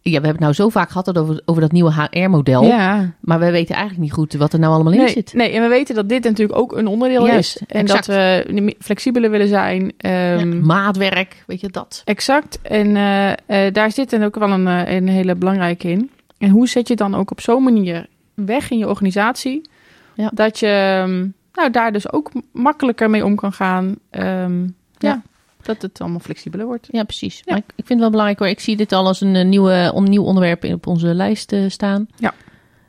[0.02, 2.64] ja, we hebben het nou zo vaak gehad over, over dat nieuwe HR-model.
[2.64, 5.32] Ja, Maar we weten eigenlijk niet goed wat er nou allemaal in nee, zit.
[5.32, 7.62] nee, en we weten dat dit natuurlijk ook een onderdeel Juist, is.
[7.66, 8.06] En exact.
[8.06, 9.92] dat we flexibeler willen zijn.
[9.96, 12.02] ehm, Ja, maatwerk, weet je dat?
[12.04, 12.58] Exact.
[12.62, 13.30] En eh,
[13.66, 16.10] eh, daar zit dan ook wel een, eh, een hele belangrijke in.
[16.38, 19.68] En hoe zet je dan ook op zo'n manier weg in je organisatie...
[20.16, 20.30] Ja.
[20.34, 23.96] dat je ehm, nou, daar dus ook makkelijker mee om kan gaan.
[24.10, 24.68] Ehm, ja.
[24.98, 25.22] Ja.
[25.62, 26.88] dat het allemaal flexibeler wordt.
[26.90, 27.36] Ja, precies.
[27.36, 27.42] Ja.
[27.46, 28.48] Maar ik, ik vind het wel belangrijk hoor.
[28.48, 31.52] Ik zie dit al als een eh, nieuwe, on, nieuw onderwerp in- op onze lijst
[31.52, 32.06] eh, staan.
[32.16, 32.34] Ja.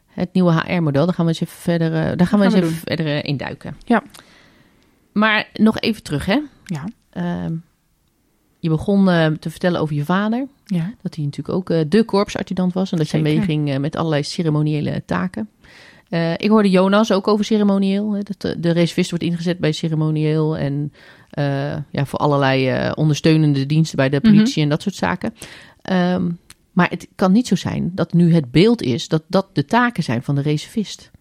[0.08, 1.06] Het nieuwe HR-model.
[1.06, 3.38] Daar gaan we eens even verder, eh, daar gaan we Gaan eens even verder in
[3.38, 3.76] duiken.
[3.86, 4.04] Ja.
[5.12, 6.40] Maar nog even terug, hè.
[6.66, 6.84] Ja.
[7.10, 7.54] Ehm,
[8.60, 9.06] je begon
[9.40, 10.48] te vertellen over je vader.
[10.66, 10.94] Ja.
[11.02, 12.92] Dat hij natuurlijk ook de korpsadjudant was.
[12.92, 13.36] En dat je Zeker.
[13.38, 15.50] meeging eh, met allerlei ceremoniële taken.
[16.10, 18.12] Eh, ik hoorde Jonas ook over ceremonieel.
[18.14, 20.58] Hè, dat de, de reservist wordt ingezet bij ceremonieel.
[20.58, 20.94] En
[21.30, 21.46] eh,
[21.92, 24.32] ja, voor allerlei eh, ondersteunende diensten bij de Mhm.
[24.34, 25.34] politie en dat soort zaken.
[25.82, 26.30] Ehm,
[26.72, 30.04] maar het kan niet zo zijn dat nu het beeld is dat dat de taken
[30.04, 31.12] zijn van de reservist.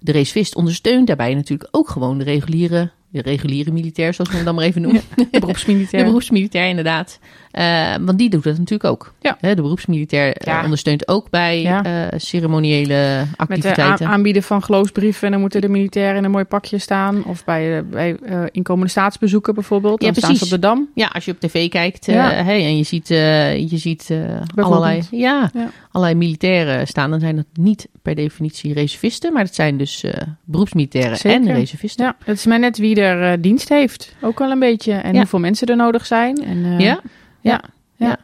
[0.00, 4.44] De reservist ondersteunt daarbij natuurlijk ook gewoon de reguliere, de reguliere militair, zoals we hem
[4.44, 5.02] dan maar even noemen.
[5.30, 6.00] De beroepsmilitair.
[6.02, 7.18] De beroepsmilitair, inderdaad.
[7.50, 9.12] Eh, want die doet dat natuurlijk ook.
[9.20, 9.36] Ja.
[9.40, 10.62] Hè, de beroepsmilitair eh, Ja.
[10.62, 11.82] ondersteunt ook bij Ja.
[11.84, 14.06] eh, ceremoniële Met het activiteiten.
[14.06, 15.24] aanbieden van geloofsbrieven.
[15.26, 17.24] En dan moeten de militairen in een mooi pakje staan.
[17.24, 18.16] Of bij, bij
[18.50, 20.00] inkomende staatsbezoeken bijvoorbeeld.
[20.00, 20.54] Ja, Dan staan ze precies.
[20.54, 20.88] op de Dam.
[20.94, 24.10] Ja, als je op tv kijkt hey, en je ziet, je ziet
[24.54, 25.50] allerlei, ja,
[25.90, 30.04] allerlei militairen staan, dan zijn dat niet per definitie reservisten, maar dat zijn dus
[30.44, 31.48] beroepsmilitairen Zeker.
[31.48, 32.04] en reservisten.
[32.04, 34.14] Ja, het is maar net wie er dienst heeft.
[34.20, 34.92] Ook wel een beetje.
[34.92, 36.44] En hoeveel mensen er nodig zijn.
[36.44, 37.00] En, Ja?
[37.40, 37.62] Ja.
[37.96, 38.18] Ja.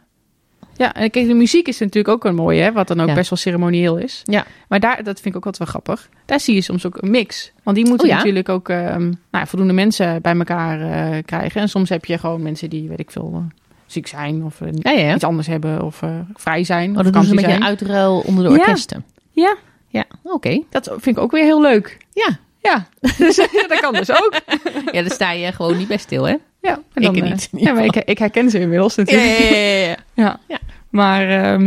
[0.75, 3.13] Ja, en kijk, de muziek is natuurlijk ook een mooie, hè, wat dan ook Ja.
[3.13, 4.21] best wel ceremonieel is.
[4.23, 4.45] Ja.
[4.67, 6.09] Maar daar, dat vind ik ook altijd wel grappig.
[6.25, 7.51] Daar zie je soms ook een mix.
[7.63, 8.17] Want die moeten Oh ja?
[8.17, 11.61] natuurlijk ook ehm, nou, ja, voldoende mensen bij elkaar eh, krijgen.
[11.61, 15.13] En soms heb je gewoon mensen die, weet ik veel, eh, ziek zijn of eh,
[15.13, 16.01] iets anders hebben of
[16.33, 16.97] vrij zijn.
[16.97, 19.05] Oh, dat doen ze een beetje uitruil onder de orkesten.
[19.31, 19.55] Ja,
[19.87, 20.61] Ja, oké.
[20.69, 21.97] dat vind ik ook weer heel leuk.
[22.13, 22.37] Ja.
[22.61, 22.87] Ja,
[23.17, 23.35] dus,
[23.67, 24.33] dat kan dus ook.
[24.93, 26.35] ja, daar sta je gewoon niet bij stil, hè?
[26.67, 29.37] Ja, en Ik eh, niet, Ja, maar ik, ik herken ze inmiddels natuurlijk.
[29.49, 30.39] ja, Ja.
[30.47, 30.59] Ja.
[30.89, 31.59] Maar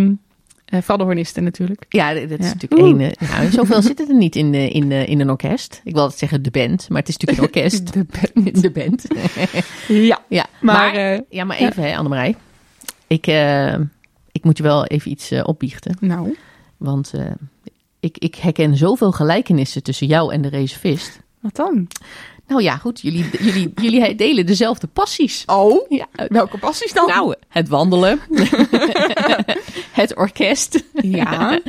[0.70, 1.84] vooral de hornisten natuurlijk.
[1.88, 3.01] Ja, dit is natuurlijk één.
[3.01, 5.80] eh, Nou, zoveel zit het er niet in, in, in een orkest.
[5.84, 7.92] Ik wil altijd zeggen de band, maar het is natuurlijk een orkest.
[7.92, 8.62] De band.
[8.62, 9.05] De band.
[10.09, 10.92] Ja, ja, maar...
[10.94, 12.34] maar, ja, maar even, hè, Annemarij.
[13.07, 13.26] Ik,
[14.32, 15.96] ik moet je wel even iets opbiechten.
[16.01, 16.36] nou,
[16.76, 17.12] Want
[18.01, 21.20] ik, ik herken zoveel gelijkenissen tussen jou en de reservist.
[21.40, 21.86] wat dan?
[22.51, 25.42] Nou ja, goed, jullie, jullie, jullie delen dezelfde passies.
[25.46, 27.07] Oh, Ja, welke passies dan?
[27.07, 28.20] nou, het wandelen.
[29.92, 30.82] het orkest.
[31.03, 31.51] Ja,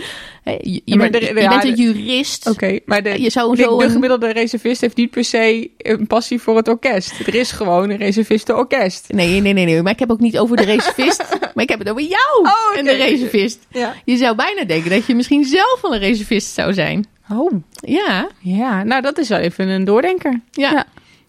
[0.61, 2.49] Je, bent, de- je bent een jurist.
[2.49, 2.79] oké.
[2.86, 6.39] Maar de, Je zou de, de een- gemiddelde reservist heeft niet per se een passie
[6.41, 7.19] voor het orkest.
[7.27, 9.05] Er is gewoon een reservistenorkest.
[9.13, 9.82] Nee, nee, nee, nee.
[9.82, 11.23] Maar ik heb ook niet over de reservist.
[11.53, 13.59] maar ik heb het over jou Oh, en de reservist.
[13.71, 13.93] Ja.
[14.05, 17.05] Je zou bijna denken dat je misschien zelf wel een reservist zou zijn.
[17.34, 18.84] Oh, Ja, ja.
[18.84, 20.39] Nou, dat is wel even een doordenker.
[20.51, 20.71] ja.
[20.71, 20.86] Ja.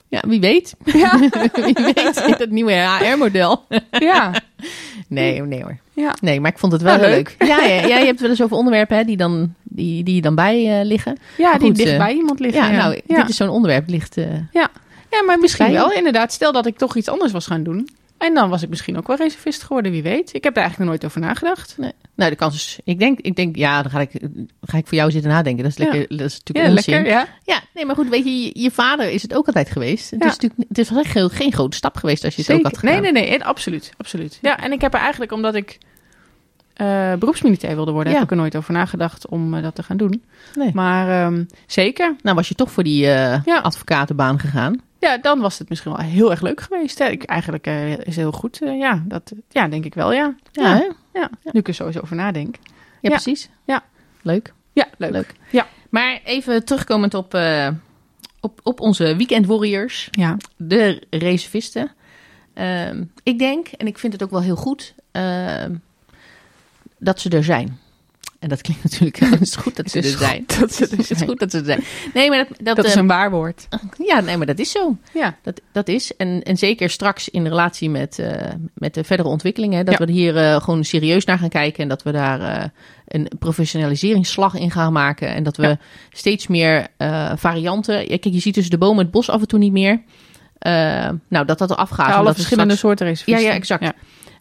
[0.09, 0.75] Ja, wie weet.
[0.85, 1.19] Ja,
[1.65, 3.65] wie weet dat nieuwe HR-model.
[3.91, 4.31] ja.
[5.09, 5.79] Nee, nee hoor.
[5.93, 6.15] Ja.
[6.21, 7.37] Nee, maar ik vond het wel Nou, leuk.
[7.39, 7.49] leuk.
[7.49, 10.35] Ja, ja, ja, je hebt wel eens over onderwerpen hè, die, dan, die, die dan
[10.35, 11.19] bij eh, liggen.
[11.37, 12.63] Ja, die dicht eh, bij iemand liggen.
[12.63, 13.17] Ja, nou, ja.
[13.17, 13.89] dit is zo'n onderwerp.
[13.89, 14.71] Ligt, eh, ja,
[15.27, 16.33] maar misschien wel inderdaad.
[16.33, 17.89] Stel dat ik toch iets anders was gaan doen.
[18.23, 20.35] En dan was ik misschien ook wel reservist geworden, wie weet.
[20.35, 21.75] Ik heb daar eigenlijk nog nooit over nagedacht.
[21.79, 21.93] nee.
[22.15, 22.79] Nou, de kans is...
[22.85, 24.11] Ik denk, ik denk ja, dan ga ik,
[24.63, 25.63] ga ik voor jou zitten nadenken.
[25.63, 25.91] Dat is, Ja.
[25.93, 26.95] lekker, dat is Ja, natuurlijk onzin.
[26.95, 27.27] lekker, ja.
[27.45, 30.11] Ja, nee, maar goed, weet je, je, je vader is het ook altijd geweest.
[30.11, 30.27] Het, Ja.
[30.29, 32.83] is natuurlijk, het is echt heel- geen grote stap geweest als je het ook had.
[32.83, 33.13] Nee, gedaan.
[33.13, 34.39] nee, nee, eh, absoluut, absoluut.
[34.43, 35.79] Ja, en ik heb er eigenlijk, omdat ik
[36.75, 38.19] eh, beroepsmilitair wilde worden, Ja.
[38.19, 40.23] heb ik er nooit over nagedacht om eh, dat te gaan doen.
[40.55, 40.71] Nee.
[40.75, 43.59] Maar ehm, zeker, Nou, was je toch voor die eh, Ja.
[43.59, 44.81] advocatenbaan gegaan.
[45.03, 46.99] Ja, dan was het misschien wel heel erg leuk geweest.
[46.99, 47.07] Hè.
[47.09, 48.63] Ik, eigenlijk eh, is heel goed.
[48.63, 50.35] eh, ja, dat, ja, denk ik wel, ja.
[50.53, 50.77] Ja, Ja.
[50.77, 50.89] hè?
[51.21, 52.57] Ja, nu ik er sowieso over nadenk.
[52.65, 53.09] ja, Ja.
[53.09, 53.49] precies.
[53.65, 53.83] Ja.
[54.23, 54.53] Leuk.
[54.73, 55.11] Ja, leuk.
[55.11, 55.35] Leuk.
[55.51, 55.67] Ja.
[55.91, 57.69] Maar even terugkomend op, eh,
[58.41, 61.91] op, op onze weekend warriors, Ja, de reservisten.
[62.55, 65.75] Ehm, ik denk, en ik vind het ook wel heel goed, ehm,
[66.99, 67.79] dat ze er zijn.
[68.43, 70.45] En dat klinkt natuurlijk, het is goed dat ze is er zijn.
[70.59, 71.85] dat ze er Het is goed dat ze er zijn.
[72.15, 73.69] Nee, maar dat, dat, dat is eh, een waar woord.
[74.07, 74.97] ja, nee, maar dat is zo.
[75.13, 76.17] Ja, Dat, dat is.
[76.17, 79.85] En, en zeker straks in relatie met, eh, met de verdere ontwikkelingen.
[79.85, 80.05] Dat Ja.
[80.05, 81.83] we er hier eh, gewoon serieus naar gaan kijken.
[81.83, 82.65] En dat we daar eh,
[83.09, 85.29] een professionaliseringsslag in gaan maken.
[85.35, 85.79] En dat we Ja.
[86.11, 87.95] steeds meer eh, varianten.
[88.01, 90.03] Ja, kijk, je ziet dus de bomen het bos af en toe niet meer.
[90.59, 90.73] Eh,
[91.29, 92.09] nou, dat dat eraf gaat.
[92.09, 93.45] Ja, alle verschillende straks- soorten reservisten.
[93.45, 93.93] Ja, ja, exact.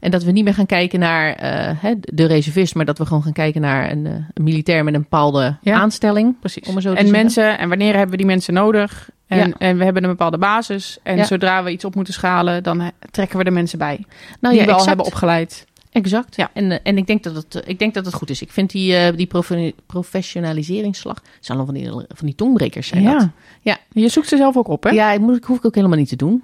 [0.02, 0.08] Ja.
[0.08, 2.76] En dat we niet meer gaan kijken naar eh, de reservist.
[2.76, 5.76] Maar dat we gewoon gaan kijken naar een, eh, een militair met een bepaalde Ja.
[5.76, 6.39] aanstelling.
[6.39, 6.68] Precies.
[6.68, 7.12] Om zo en zeggen.
[7.12, 9.10] mensen, en wanneer hebben we die mensen nodig?
[9.28, 9.54] En, Ja.
[9.58, 10.97] en we hebben een bepaalde basis.
[11.04, 11.24] En Ja.
[11.24, 14.06] zodra we iets op moeten schalen, dan eh, trekken we de mensen bij.
[14.39, 15.66] Nou die ja, we al hebben opgeleid.
[15.91, 16.36] Exact.
[16.36, 16.49] Ja.
[16.54, 18.41] En, en ik, denk dat het, ik denk dat het goed is.
[18.41, 21.16] Ik vind die, die profe- professionaliseringsslag.
[21.16, 22.88] Het zijn al van die, van die tongbrekers.
[22.88, 23.28] Zijn dat.
[23.62, 23.78] Ja.
[23.91, 24.89] Je zoekt ze zelf ook op, hè?
[24.89, 26.43] Ja, ik hoef ik ook helemaal niet te doen.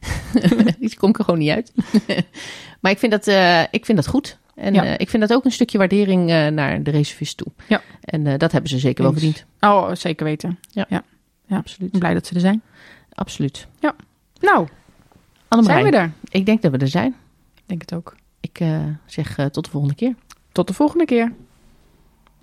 [0.78, 1.72] Die kom ik er gewoon niet uit.
[2.80, 4.38] maar ik vind dat, eh, ik vind dat goed.
[4.54, 4.84] En Ja.
[4.84, 7.46] eh, ik vind dat ook een stukje waardering eh, naar de reservist toe.
[7.68, 7.82] Ja.
[8.00, 9.44] En dat hebben ze zeker wel verdiend.
[9.60, 10.58] Oh, zeker weten.
[10.70, 10.86] Ja.
[10.88, 11.02] ja.
[11.46, 11.56] ja.
[11.56, 11.86] Absoluut.
[11.86, 12.62] Ik ben blij dat ze er zijn.
[13.12, 13.66] Absoluut.
[14.40, 14.66] Nou,
[15.48, 16.12] Annemarijn, zijn we er?
[16.38, 17.14] ik denk dat we er zijn.
[17.54, 18.16] Ik denk het ook.
[18.40, 18.60] Ik
[19.06, 20.14] zeg tot de volgende keer.
[20.52, 21.32] Tot de volgende keer.